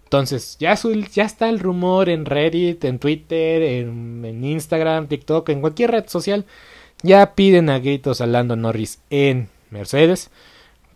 entonces 0.04 0.56
ya, 0.58 0.74
ya 1.12 1.24
está 1.24 1.48
el 1.48 1.60
rumor 1.60 2.08
en 2.08 2.24
Reddit, 2.24 2.84
en 2.84 2.98
Twitter, 2.98 3.62
en, 3.62 4.24
en, 4.24 4.44
Instagram, 4.44 5.06
TikTok, 5.06 5.48
en 5.50 5.60
cualquier 5.60 5.90
red 5.90 6.08
social. 6.08 6.46
Ya 7.02 7.34
piden 7.34 7.70
a 7.70 7.78
gritos 7.78 8.20
a 8.20 8.26
Lando 8.26 8.56
Norris 8.56 9.00
en 9.10 9.48
Mercedes. 9.70 10.30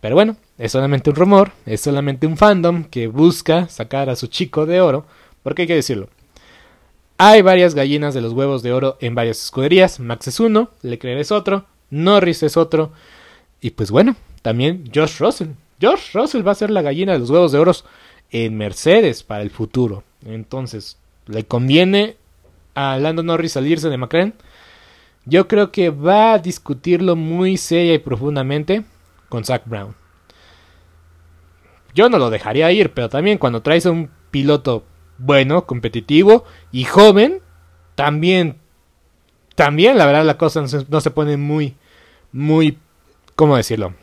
Pero 0.01 0.15
bueno, 0.15 0.37
es 0.63 0.71
solamente 0.71 1.11
un 1.11 1.17
rumor, 1.17 1.51
es 1.67 1.81
solamente 1.81 2.25
un 2.25 2.37
fandom 2.37 2.85
que 2.85 3.09
busca 3.09 3.69
sacar 3.69 4.09
a 4.09 4.15
su 4.15 4.29
chico 4.29 4.65
de 4.65 4.81
oro. 4.81 5.05
Porque 5.43 5.63
hay 5.63 5.69
que 5.69 5.75
decirlo. 5.75 6.09
Hay 7.19 7.43
varias 7.43 7.75
gallinas 7.75 8.15
de 8.15 8.21
los 8.21 8.33
huevos 8.33 8.63
de 8.63 8.73
oro 8.73 8.97
en 9.01 9.17
varias 9.17 9.43
escuderías. 9.43 9.99
Max 9.99 10.29
es 10.29 10.39
uno, 10.39 10.71
Leclerc 10.83 11.19
es 11.19 11.33
otro, 11.33 11.67
Norris 11.91 12.45
es 12.45 12.57
otro. 12.57 12.93
Y 13.61 13.71
pues 13.71 13.91
bueno, 13.91 14.15
también 14.43 14.89
Josh 14.95 15.19
Russell. 15.19 15.49
Josh 15.81 16.13
Russell 16.15 16.47
va 16.47 16.53
a 16.53 16.55
ser 16.55 16.71
la 16.71 16.83
gallina 16.83 17.13
de 17.13 17.19
los 17.19 17.31
huevos 17.31 17.51
de 17.51 17.59
oro 17.59 17.73
en 18.31 18.57
Mercedes 18.57 19.25
para 19.25 19.43
el 19.43 19.51
futuro. 19.51 20.05
Entonces, 20.25 20.97
¿le 21.27 21.43
conviene 21.45 22.15
a 22.77 22.99
Lando 22.99 23.25
Norris 23.25 23.51
salirse 23.51 23.89
de 23.89 23.99
McLaren? 23.99 24.35
Yo 25.25 25.49
creo 25.49 25.73
que 25.73 25.91
va 25.91 26.35
a 26.35 26.39
discutirlo 26.39 27.17
muy 27.17 27.57
seria 27.57 27.95
y 27.95 27.99
profundamente 27.99 28.85
con 29.29 29.45
Zach 29.45 29.63
Brown. 29.67 30.01
Yo 31.95 32.09
no 32.09 32.19
lo 32.19 32.31
dejaría 32.31 32.73
ir, 32.73 32.93
pero 32.93 33.09
también 33.09 33.39
cuando 33.39 33.63
traes 33.63 33.87
a 33.87 33.91
un 33.91 34.11
piloto 34.31 34.85
bueno, 35.19 35.67
competitivo 35.67 36.45
y 36.73 36.85
joven, 36.85 37.41
también, 37.95 38.59
también 39.55 39.99
la 39.99 40.07
verdad 40.07 40.25
la 40.25 40.39
cosa 40.39 40.63
no 40.89 41.01
se, 41.01 41.11
pone 41.11 41.37
muy, 41.37 41.77
muy, 42.33 42.79
¿cómo 43.37 43.57
decirlo? 43.57 43.95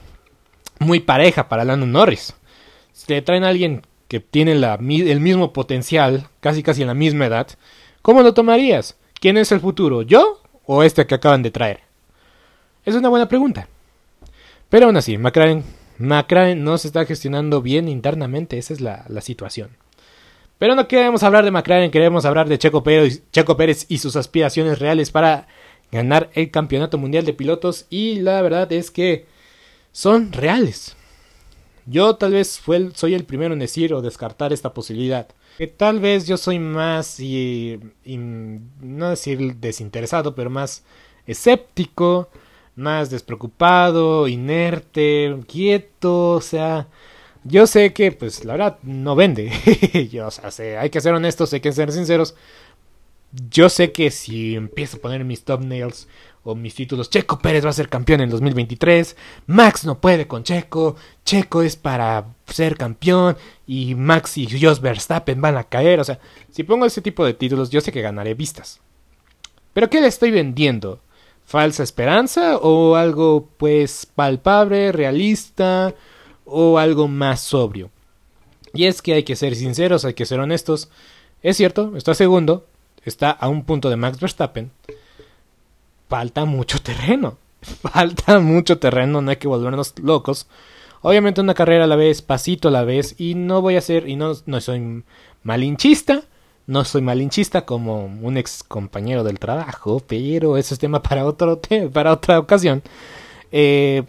Muy 0.80 0.99
pareja 0.99 1.49
para 1.49 1.65
Lando 1.65 1.86
Norris. 1.86 2.36
Si 2.93 3.08
te 3.08 3.21
traen 3.21 3.43
a 3.43 3.49
alguien 3.49 3.82
que 4.08 4.19
tiene 4.19 4.54
el 4.54 5.19
mismo 5.19 5.54
potencial, 5.54 6.28
casi 6.39 6.63
casi 6.63 6.82
en 6.82 6.88
la 6.88 6.93
misma 6.93 7.25
edad, 7.25 7.47
¿cómo 8.02 8.21
lo 8.21 8.34
tomarías? 8.34 8.97
¿Quién 9.19 9.38
es 9.38 9.52
el 9.52 9.60
futuro? 9.60 10.02
¿Yo 10.04 10.41
o 10.65 10.84
este 10.84 11.06
que 11.06 11.15
acaban 11.15 11.43
de 11.43 11.52
traer? 11.52 11.82
Es 12.86 12.95
una 12.95 13.10
buena 13.10 13.28
pregunta. 13.28 13.67
Pero 14.69 14.86
aún 14.86 14.97
así, 14.97 15.17
McLaren, 15.17 15.63
McLaren 15.99 16.63
no 16.63 16.77
se 16.77 16.88
está 16.88 17.05
gestionando 17.05 17.62
bien 17.62 17.89
internamente, 17.89 18.57
esa 18.57 18.73
es 18.73 18.81
la, 18.81 19.05
situación. 19.21 19.69
Pero 20.57 20.73
no 20.75 20.88
queremos 20.88 21.23
hablar 21.23 21.43
de 21.43 21.51
McLaren, 21.51 21.91
queremos 21.91 22.25
hablar 22.25 22.47
de 22.47 22.57
Checo 22.57 22.83
Pérez, 22.83 23.85
y 23.89 23.97
sus 23.97 24.15
aspiraciones 24.15 24.79
reales 24.79 25.12
para 25.12 25.47
ganar 25.91 26.29
el 26.33 26.51
campeonato 26.51 26.97
mundial 26.97 27.25
de 27.25 27.33
pilotos. 27.33 27.85
Y 27.89 28.15
la 28.21 28.41
verdad 28.41 28.71
es 28.71 28.91
que 28.91 29.25
son 29.91 30.31
reales. 30.31 30.95
Yo 31.85 32.15
tal 32.15 32.33
vez 32.33 32.59
fue 32.59 32.91
soy 32.93 33.13
el 33.13 33.25
primero 33.25 33.53
en 33.53 33.59
decir 33.59 33.93
o 33.93 34.01
descartar 34.01 34.53
esta 34.53 34.73
posibilidad. 34.73 35.27
Que 35.57 35.67
tal 35.67 35.99
vez 35.99 36.27
yo 36.27 36.38
soy 36.38 36.59
más, 36.59 37.19
y, 37.19 37.79
no 38.05 39.09
decir 39.09 39.55
desinteresado, 39.55 40.33
pero 40.33 40.49
más 40.49 40.83
escéptico, 41.27 42.29
más 42.80 43.10
despreocupado, 43.10 44.28
inerte, 44.28 45.38
quieto, 45.48 46.32
o 46.32 46.42
sea, 46.42 46.88
yo 47.44 47.68
sé 47.68 47.94
que, 47.94 48.12
pues, 48.12 48.44
la 48.46 48.54
verdad, 48.54 48.80
no 48.84 49.15
vende. 49.15 49.52
Yo, 50.12 50.28
o 50.28 50.32
sea, 50.32 50.52
sé, 50.52 50.78
hay 50.78 50.89
que 50.89 51.02
ser 51.02 51.13
honestos, 51.13 51.54
hay 51.54 51.62
que 51.62 51.72
ser 51.72 51.92
sinceros. 51.92 52.36
Yo 53.50 53.70
sé 53.70 53.92
que 53.92 54.12
si 54.12 54.56
empiezo 54.56 54.98
a 54.98 55.02
poner 55.02 55.24
mis 55.24 55.44
thumbnails 55.44 56.08
o 56.44 56.56
mis 56.56 56.74
títulos, 56.74 57.10
Checo 57.10 57.39
Pérez 57.39 57.63
va 57.63 57.70
a 57.70 57.74
ser 57.74 57.88
campeón 57.88 58.22
en 58.22 58.30
2023, 58.30 59.15
Max 59.46 59.86
no 59.86 60.02
puede 60.02 60.28
con 60.28 60.44
Checo, 60.44 60.96
Checo 61.26 61.62
es 61.62 61.76
para 61.76 62.26
ser 62.48 62.76
campeón 62.76 63.38
y 63.68 63.94
Max 63.94 64.38
y 64.38 64.48
Jos 64.60 64.82
Verstappen 64.82 65.39
van 65.39 65.58
a 65.58 65.65
caer. 65.65 66.00
O 66.00 66.04
sea, 66.04 66.20
si 66.52 66.63
pongo 66.63 66.86
ese 66.86 67.02
tipo 67.02 67.24
de 67.26 67.36
títulos, 67.36 67.70
yo 67.70 67.82
sé 67.82 67.92
que 67.92 68.02
ganaré 68.02 68.34
vistas. 68.34 68.80
Pero 69.74 69.89
¿qué 69.89 70.02
le 70.02 70.08
estoy 70.08 70.32
vendiendo? 70.32 71.00
¿Falsa 71.49 71.83
esperanza 71.83 72.57
o 72.57 72.95
algo 72.95 73.49
pues 73.57 74.05
palpable, 74.05 74.91
realista? 74.91 75.95
o 76.49 76.77
algo 76.77 77.07
más 77.07 77.41
sobrio. 77.41 77.89
Y 78.73 78.85
es 78.85 79.01
que 79.01 79.13
hay 79.13 79.23
que 79.23 79.35
ser 79.35 79.55
sinceros, 79.55 80.05
hay 80.05 80.13
que 80.13 80.25
ser 80.25 80.39
honestos. 80.39 80.89
Es 81.41 81.57
cierto, 81.57 81.95
está 81.95 82.13
segundo, 82.13 82.67
está 83.05 83.31
a 83.31 83.47
un 83.47 83.63
punto 83.63 83.89
de 83.89 83.95
Max 83.95 84.19
Verstappen. 84.19 84.71
Falta 86.07 86.45
mucho 86.45 86.81
terreno. 86.81 87.38
Falta 87.62 88.39
mucho 88.39 88.79
terreno, 88.79 89.21
no 89.21 89.31
hay 89.31 89.38
que 89.38 89.47
volvernos 89.47 89.93
locos. 89.99 90.47
Obviamente 91.01 91.41
una 91.41 91.53
carrera 91.53 91.85
a 91.85 91.88
la 91.88 91.95
vez, 91.95 92.21
pasito 92.21 92.67
a 92.67 92.71
la 92.71 92.83
vez, 92.83 93.15
y 93.17 93.35
no 93.35 93.62
voy 93.62 93.77
a 93.77 93.81
ser, 93.81 94.07
y 94.09 94.15
no, 94.15 94.33
no 94.45 94.62
soy 94.62 95.03
malinchista, 95.43 96.23
no 96.69 96.86
soy 96.86 97.01
malinchista 97.01 97.65
como 97.65 98.05
un 98.05 98.38
ex 98.38 98.62
compañero 98.62 99.23
del 99.23 99.39
trabajo, 99.39 100.03
pero 100.05 100.55
eso 100.55 100.75
es 100.75 100.79
tema 100.79 101.01
para, 101.01 101.25
otro 101.25 101.60
para 101.91 102.13
otra 102.13 102.38
ocasión. 102.38 102.84
Eh, 103.51 104.03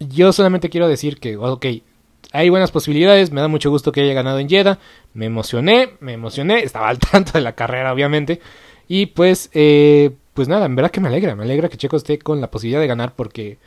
yo 0.00 0.32
solamente 0.32 0.70
quiero 0.70 0.88
decir 0.88 1.20
que, 1.20 1.36
ok, 1.36 1.66
hay 2.32 2.48
buenas 2.48 2.72
posibilidades, 2.72 3.30
me 3.30 3.40
da 3.40 3.46
mucho 3.46 3.70
gusto 3.70 3.92
que 3.92 4.00
haya 4.00 4.12
ganado 4.12 4.40
en 4.40 4.48
Jeddah, 4.48 4.80
me 5.12 5.26
emocioné, 5.26 5.90
me 6.00 6.14
emocioné, 6.14 6.64
estaba 6.64 6.88
al 6.88 6.98
tanto 7.12 7.30
de 7.34 7.42
la 7.42 7.54
carrera 7.54 7.92
obviamente, 7.92 8.40
y 8.88 9.06
pues, 9.06 9.50
eh, 9.54 10.10
pues 10.34 10.48
nada, 10.48 10.66
en 10.66 10.74
verdad 10.74 10.90
que 10.90 11.00
me 11.00 11.06
alegra, 11.06 11.36
me 11.36 11.44
alegra 11.44 11.68
que 11.68 11.76
Checo 11.76 11.96
esté 11.96 12.18
con 12.18 12.40
la 12.40 12.50
posibilidad 12.50 12.80
de 12.80 12.88
ganar 12.88 13.14
porque 13.14 13.58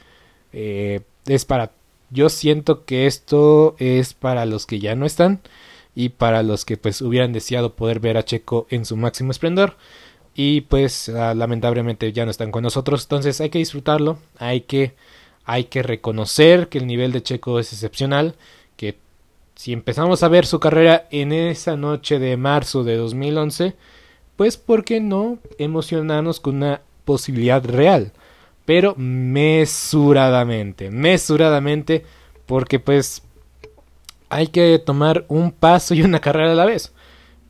eh, 0.52 1.00
es 1.28 1.46
para, 1.46 1.72
yo 2.10 2.28
siento 2.28 2.84
que 2.84 3.08
esto 3.08 3.78
es 3.80 4.14
para 4.14 4.46
los 4.46 4.66
que 4.66 4.80
ya 4.80 4.96
no 4.96 5.06
están 5.06 5.40
y 5.98 6.10
para 6.10 6.44
los 6.44 6.64
que 6.64 6.78
pues 6.78 7.02
hubieran 7.02 7.34
deseado 7.34 7.74
poder 7.74 8.00
ver 8.00 8.18
a 8.18 8.24
Checo 8.24 8.68
en 8.70 8.86
su 8.86 8.96
máximo 8.96 9.32
esplendor. 9.32 9.78
Y 10.36 10.62
pues 10.62 11.10
ah, 11.10 11.34
lamentablemente 11.34 12.14
ya 12.14 12.24
no 12.24 12.30
están 12.30 12.52
con 12.52 12.62
nosotros, 12.62 13.02
entonces 13.06 13.42
hay 13.42 13.50
que 13.50 13.58
disfrutarlo, 13.58 14.20
hay 14.38 14.62
que 14.62 14.94
hay 15.44 15.64
que 15.64 15.82
reconocer 15.82 16.70
que 16.70 16.78
el 16.78 16.86
nivel 16.86 17.12
de 17.14 17.24
Checo 17.24 17.58
es 17.58 17.74
excepcional, 17.74 18.36
que 18.76 19.00
si 19.56 19.74
empezamos 19.74 20.22
a 20.22 20.28
ver 20.28 20.46
su 20.46 20.60
carrera 20.60 21.08
en 21.10 21.32
esa 21.32 21.76
noche 21.76 22.20
de 22.20 22.38
marzo 22.38 22.84
de 22.84 22.96
2011, 22.96 23.74
pues 24.36 24.56
¿por 24.56 24.84
qué 24.84 25.00
no 25.00 25.40
emocionarnos 25.58 26.40
con 26.40 26.58
una 26.58 26.82
posibilidad 27.06 27.66
real? 27.66 28.12
Pero 28.66 28.94
mesuradamente, 28.98 30.92
mesuradamente, 30.92 32.06
porque 32.46 32.80
pues 32.80 33.24
hay 34.30 34.48
que 34.48 34.80
tomar 34.80 35.26
un 35.28 35.52
paso 35.52 35.94
y 35.94 36.02
una 36.02 36.20
carrera 36.20 36.52
a 36.52 36.56
la 36.56 36.66
vez. 36.66 36.94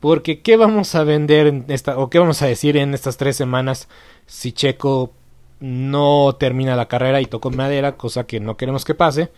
Porque 0.00 0.40
¿qué 0.42 0.56
vamos 0.56 0.94
a 0.94 1.04
vender 1.04 1.46
en 1.48 1.64
esta, 1.68 1.98
o 1.98 2.08
qué 2.08 2.18
vamos 2.18 2.40
a 2.42 2.46
decir 2.46 2.76
en 2.76 2.94
estas 2.94 3.16
tres 3.16 3.36
semanas 3.36 3.88
si 4.26 4.52
Checo 4.52 5.12
no 5.60 6.36
termina 6.38 6.76
la 6.76 6.86
carrera 6.86 7.20
y 7.20 7.26
tocó 7.26 7.50
madera, 7.50 7.96
cosa 7.96 8.24
que 8.24 8.40
no 8.40 8.56
queremos 8.56 8.84
que 8.84 8.94
pase. 8.94 9.30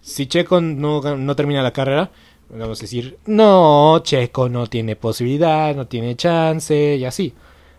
Si 0.00 0.26
Checo 0.26 0.60
no, 0.60 1.00
no 1.16 1.36
termina 1.36 1.62
la 1.62 1.72
carrera, 1.72 2.10
vamos 2.50 2.78
a 2.78 2.82
decir, 2.82 3.18
no, 3.26 3.98
Checo 4.00 4.48
no 4.48 4.66
tiene 4.66 4.96
posibilidad, 4.96 5.74
no 5.74 5.86
tiene 5.86 6.16
chance 6.16 6.96
y 6.96 7.04
así. 7.04 7.34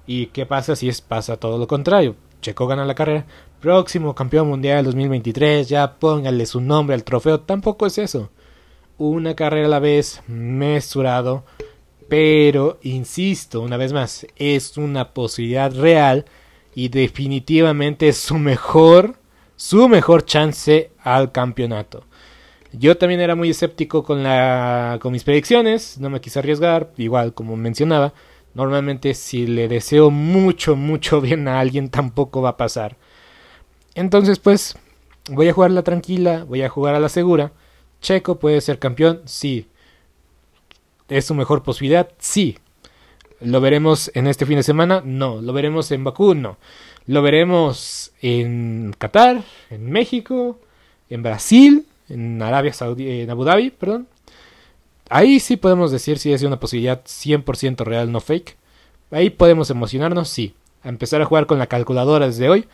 ¿Y 0.08 0.28
qué 0.28 0.46
pasa 0.46 0.76
si 0.76 0.90
es, 0.90 1.02
pasa 1.02 1.38
todo 1.38 1.58
lo 1.58 1.68
contrario? 1.68 2.16
Checo 2.42 2.68
gana 2.68 2.86
la 2.86 2.96
carrera, 2.96 3.26
próximo 3.60 4.14
campeón 4.14 4.48
mundial 4.50 4.86
2023, 4.86 5.68
ya 5.70 5.96
póngale 5.96 6.46
su 6.46 6.62
nombre 6.62 6.96
al 6.96 7.04
trofeo, 7.04 7.40
tampoco 7.40 7.86
es 7.86 7.98
eso. 7.98 8.30
Una 8.98 9.36
carrera 9.36 9.68
a 9.68 9.70
la 9.70 9.80
vez, 9.80 10.22
mesurado, 10.28 11.44
pero 12.08 12.80
insisto, 12.82 13.62
una 13.62 13.76
vez 13.76 13.92
más, 13.92 14.26
es 14.38 14.78
una 14.78 15.14
posibilidad 15.14 15.74
real 15.76 16.26
y 16.74 16.90
definitivamente 16.90 18.08
es 18.08 18.18
su 18.18 18.38
mejor, 18.38 19.16
su 19.58 19.90
mejor 19.90 20.24
chance 20.24 20.92
al 21.04 21.34
campeonato. 21.34 22.06
Yo 22.72 22.98
también 22.98 23.20
era 23.22 23.36
muy 23.36 23.50
escéptico 23.50 24.04
con, 24.04 24.24
la, 24.24 24.98
con 25.02 25.12
mis 25.12 25.24
predicciones, 25.26 25.98
no 26.00 26.10
me 26.10 26.22
quise 26.22 26.40
arriesgar, 26.40 26.92
igual 26.96 27.34
como 27.34 27.58
mencionaba, 27.58 28.14
normalmente 28.54 29.14
si 29.14 29.46
le 29.46 29.68
deseo 29.68 30.10
mucho, 30.10 30.78
mucho 30.78 31.20
bien 31.22 31.48
a 31.50 31.60
alguien 31.60 31.90
tampoco 31.90 32.42
va 32.42 32.50
a 32.50 32.58
pasar. 32.58 32.96
Entonces 33.94 34.40
pues 34.40 34.78
voy 35.30 35.50
a 35.50 35.54
jugar 35.54 35.72
la 35.72 35.84
tranquila, 35.84 36.46
voy 36.46 36.62
a 36.62 36.70
jugar 36.70 36.96
a 36.96 37.00
la 37.00 37.10
segura. 37.10 37.52
Checo 38.06 38.38
puede 38.38 38.62
ser 38.62 38.78
campeón, 38.78 39.24
sí. 39.26 39.68
¿Es 41.10 41.26
su 41.26 41.34
mejor 41.34 41.64
posibilidad? 41.64 42.12
Sí. 42.20 42.60
¿Lo 43.42 43.62
veremos 43.62 44.12
en 44.14 44.28
este 44.28 44.46
fin 44.46 44.58
de 44.58 44.64
semana? 44.64 45.02
No. 45.04 45.42
¿Lo 45.42 45.54
veremos 45.54 45.90
en 45.90 46.04
Bakú? 46.04 46.36
No. 46.36 46.58
¿Lo 47.08 47.24
veremos 47.24 48.12
en 48.22 48.96
Qatar? 48.96 49.42
¿En 49.72 49.90
México? 49.90 50.60
¿En 51.10 51.24
Brasil? 51.24 51.88
¿En 52.08 52.40
Arabia 52.44 52.74
Saudí? 52.74 53.22
¿En 53.22 53.32
Abu 53.32 53.44
Dhabi? 53.44 53.72
Perdón. 53.72 54.08
Ahí 55.10 55.40
sí 55.40 55.58
podemos 55.58 55.92
decir 55.92 56.20
si 56.20 56.32
es 56.32 56.44
una 56.44 56.60
posibilidad 56.60 57.04
100% 57.04 57.86
real, 57.86 58.12
no 58.12 58.20
fake. 58.20 58.56
Ahí 59.10 59.32
podemos 59.32 59.72
emocionarnos, 59.72 60.30
sí. 60.30 60.54
A 60.84 60.90
empezar 60.90 61.24
a 61.24 61.26
jugar 61.26 61.48
con 61.48 61.58
la 61.58 61.66
calculadora 61.66 62.28
desde 62.28 62.50
hoy. 62.50 62.68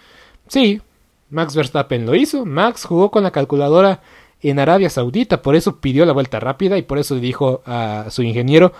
Sí, 0.50 0.82
Max 1.30 1.56
Verstappen 1.56 2.06
lo 2.06 2.16
hizo. 2.16 2.46
Max 2.46 2.84
jugó 2.84 3.12
con 3.12 3.24
la 3.24 3.32
calculadora 3.32 4.02
en 4.42 4.60
Arabia 4.60 4.90
Saudita, 4.90 5.42
por 5.42 5.56
eso 5.56 5.80
pidió 5.80 6.06
la 6.06 6.14
vuelta 6.14 6.40
rápida 6.40 6.78
y 6.78 6.82
por 6.82 6.98
eso 6.98 7.16
dijo 7.16 7.62
a 7.66 8.08
su 8.10 8.24
ingeniero 8.24 8.74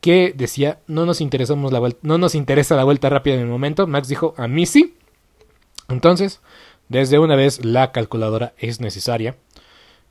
que 0.00 0.32
decía 0.34 0.80
no 0.86 1.06
nos 1.06 1.20
interesamos 1.20 1.72
la 1.72 1.78
vuelta, 1.78 1.98
no 2.02 2.18
nos 2.18 2.34
interesa 2.34 2.76
la 2.76 2.84
vuelta 2.84 3.08
rápida 3.08 3.34
en 3.34 3.40
el 3.40 3.46
momento. 3.46 3.86
Max 3.86 4.08
dijo 4.08 4.34
a 4.36 4.48
mí 4.48 4.66
sí. 4.66 4.94
Entonces, 5.88 6.40
desde 6.88 7.18
una 7.18 7.36
vez 7.36 7.64
la 7.64 7.92
calculadora 7.92 8.54
es 8.58 8.80
necesaria. 8.80 9.36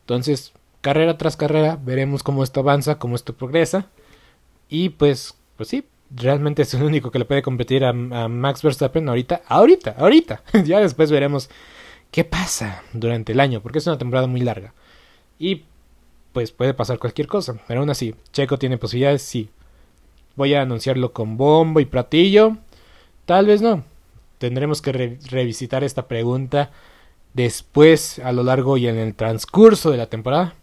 Entonces, 0.01 0.53
carrera 0.81 1.17
tras 1.17 1.37
carrera, 1.37 1.79
veremos 1.81 2.23
cómo 2.23 2.43
esto 2.43 2.59
avanza, 2.59 2.99
cómo 2.99 3.15
esto 3.15 3.33
progresa. 3.33 3.87
Y 4.69 4.89
pues, 4.89 5.35
pues 5.57 5.69
sí, 5.69 5.85
realmente 6.15 6.63
es 6.63 6.73
el 6.73 6.83
único 6.83 7.11
que 7.11 7.19
le 7.19 7.25
puede 7.25 7.41
competir 7.41 7.83
a, 7.83 7.89
a 7.89 8.27
Max 8.27 8.61
Verstappen 8.61 9.07
ahorita, 9.07 9.41
ahorita, 9.47 9.95
ahorita. 9.97 10.43
ya 10.65 10.79
después 10.79 11.11
veremos 11.11 11.49
qué 12.11 12.23
pasa 12.23 12.83
durante 12.93 13.31
el 13.33 13.39
año, 13.39 13.61
porque 13.61 13.79
es 13.79 13.87
una 13.87 13.97
temporada 13.97 14.27
muy 14.27 14.41
larga. 14.41 14.73
Y 15.37 15.63
pues 16.33 16.51
puede 16.51 16.73
pasar 16.73 16.99
cualquier 16.99 17.27
cosa, 17.27 17.55
pero 17.67 17.79
aún 17.79 17.89
así, 17.89 18.15
Checo 18.31 18.57
tiene 18.57 18.77
posibilidades, 18.77 19.21
sí. 19.21 19.49
Voy 20.35 20.53
a 20.53 20.61
anunciarlo 20.61 21.11
con 21.11 21.37
bombo 21.37 21.79
y 21.79 21.85
platillo. 21.85 22.57
Tal 23.25 23.47
vez 23.47 23.61
no. 23.61 23.83
Tendremos 24.37 24.81
que 24.81 24.91
re 24.91 25.17
revisitar 25.29 25.83
esta 25.83 26.07
pregunta 26.07 26.71
después, 27.33 28.19
a 28.19 28.31
lo 28.31 28.43
largo 28.43 28.77
y 28.77 28.87
en 28.87 28.97
el 28.97 29.15
transcurso 29.15 29.91
de 29.91 29.97
la 29.97 30.07
temporada. 30.07 30.55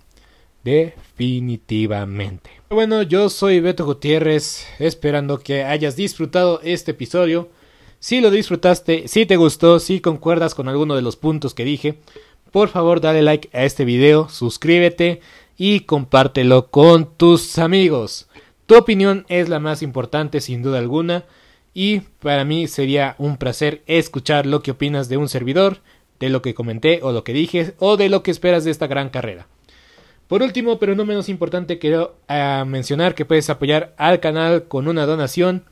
Definitivamente. 0.64 2.50
Bueno, 2.70 3.02
yo 3.02 3.28
soy 3.28 3.60
Beto 3.60 3.84
Gutiérrez, 3.84 4.66
esperando 4.78 5.38
que 5.38 5.62
hayas 5.62 5.94
disfrutado 5.94 6.60
este 6.64 6.90
episodio. 6.90 7.48
Si 8.06 8.20
lo 8.20 8.30
disfrutaste, 8.30 9.08
si 9.08 9.26
te 9.26 9.34
gustó, 9.34 9.80
si 9.80 9.98
concuerdas 9.98 10.54
con 10.54 10.68
alguno 10.68 10.94
de 10.94 11.02
los 11.02 11.16
puntos 11.16 11.54
que 11.54 11.64
dije, 11.64 11.98
por 12.52 12.68
favor 12.68 13.00
dale 13.00 13.20
like 13.20 13.48
a 13.52 13.64
este 13.64 13.84
video, 13.84 14.28
suscríbete 14.28 15.20
y 15.58 15.80
compártelo 15.80 16.68
con 16.68 17.16
tus 17.16 17.58
amigos. 17.58 18.28
Tu 18.66 18.76
opinión 18.76 19.26
es 19.28 19.48
la 19.48 19.58
más 19.58 19.82
importante 19.82 20.40
sin 20.40 20.62
duda 20.62 20.78
alguna 20.78 21.24
y 21.74 22.02
para 22.20 22.44
mí 22.44 22.68
sería 22.68 23.16
un 23.18 23.38
placer 23.38 23.82
escuchar 23.88 24.46
lo 24.46 24.62
que 24.62 24.70
opinas 24.70 25.08
de 25.08 25.16
un 25.16 25.28
servidor, 25.28 25.78
de 26.20 26.28
lo 26.28 26.42
que 26.42 26.54
comenté 26.54 27.00
o 27.02 27.10
lo 27.10 27.24
que 27.24 27.32
dije 27.32 27.74
o 27.80 27.96
de 27.96 28.08
lo 28.08 28.22
que 28.22 28.30
esperas 28.30 28.62
de 28.62 28.70
esta 28.70 28.86
gran 28.86 29.10
carrera. 29.10 29.48
Por 30.28 30.44
último, 30.44 30.78
pero 30.78 30.94
no 30.94 31.04
menos 31.04 31.28
importante, 31.28 31.80
quiero 31.80 32.14
uh, 32.28 32.64
mencionar 32.66 33.16
que 33.16 33.24
puedes 33.24 33.50
apoyar 33.50 33.94
al 33.96 34.20
canal 34.20 34.68
con 34.68 34.86
una 34.86 35.06
donación. 35.06 35.64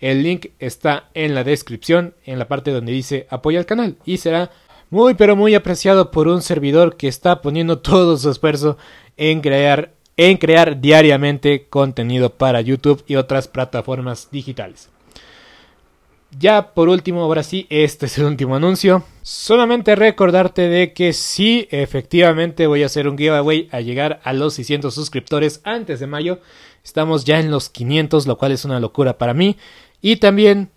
El 0.00 0.22
link 0.22 0.46
está 0.58 1.10
en 1.14 1.34
la 1.34 1.44
descripción, 1.44 2.14
en 2.24 2.38
la 2.38 2.48
parte 2.48 2.70
donde 2.70 2.92
dice 2.92 3.26
apoya 3.30 3.58
al 3.58 3.66
canal 3.66 3.96
y 4.04 4.16
será 4.16 4.50
muy 4.88 5.14
pero 5.14 5.36
muy 5.36 5.54
apreciado 5.54 6.10
por 6.10 6.26
un 6.26 6.42
servidor 6.42 6.96
que 6.96 7.08
está 7.08 7.42
poniendo 7.42 7.78
todo 7.80 8.16
su 8.16 8.30
esfuerzo 8.30 8.78
en 9.16 9.40
crear 9.40 9.92
en 10.16 10.36
crear 10.36 10.80
diariamente 10.80 11.66
contenido 11.70 12.30
para 12.34 12.60
YouTube 12.60 13.02
y 13.06 13.16
otras 13.16 13.48
plataformas 13.48 14.28
digitales. 14.30 14.90
Ya 16.38 16.74
por 16.74 16.88
último, 16.88 17.22
ahora 17.22 17.42
sí, 17.42 17.66
este 17.70 18.06
es 18.06 18.18
el 18.18 18.26
último 18.26 18.54
anuncio. 18.54 19.02
Solamente 19.22 19.96
recordarte 19.96 20.68
de 20.68 20.92
que 20.92 21.12
sí, 21.12 21.66
efectivamente 21.70 22.66
voy 22.66 22.82
a 22.82 22.86
hacer 22.86 23.08
un 23.08 23.18
giveaway 23.18 23.68
a 23.72 23.80
llegar 23.80 24.20
a 24.22 24.32
los 24.32 24.54
600 24.54 24.94
suscriptores 24.94 25.60
antes 25.64 25.98
de 25.98 26.06
mayo. 26.06 26.38
Estamos 26.84 27.24
ya 27.24 27.40
en 27.40 27.50
los 27.50 27.68
500, 27.68 28.26
lo 28.26 28.38
cual 28.38 28.52
es 28.52 28.64
una 28.64 28.78
locura 28.78 29.18
para 29.18 29.34
mí. 29.34 29.56
Y 30.02 30.16
también, 30.16 30.70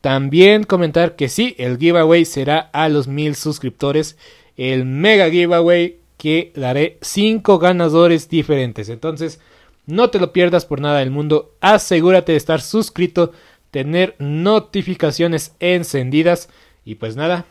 también 0.00 0.64
comentar 0.64 1.16
que 1.16 1.28
sí, 1.28 1.54
el 1.58 1.78
giveaway 1.78 2.24
será 2.24 2.70
a 2.72 2.88
los 2.88 3.08
1000 3.08 3.34
suscriptores. 3.34 4.16
El 4.56 4.84
mega 4.84 5.30
giveaway 5.30 5.98
que 6.16 6.52
daré 6.54 6.98
5 7.00 7.58
ganadores 7.58 8.28
diferentes. 8.28 8.88
Entonces, 8.88 9.40
no 9.86 10.10
te 10.10 10.18
lo 10.18 10.32
pierdas 10.32 10.66
por 10.66 10.80
nada 10.80 10.98
del 10.98 11.10
mundo. 11.10 11.54
Asegúrate 11.60 12.32
de 12.32 12.38
estar 12.38 12.60
suscrito 12.60 13.32
tener 13.70 14.16
notificaciones 14.18 15.54
encendidas. 15.60 16.48
Y 16.84 16.96
pues 16.96 17.16
nada, 17.16 17.46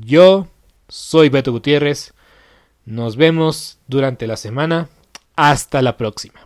yo 0.00 0.48
soy 0.88 1.28
Beto 1.28 1.52
Gutiérrez. 1.52 2.14
Nos 2.84 3.16
vemos 3.16 3.78
durante 3.86 4.26
la 4.26 4.36
semana. 4.36 4.88
Hasta 5.36 5.82
la 5.82 5.96
próxima. 5.96 6.43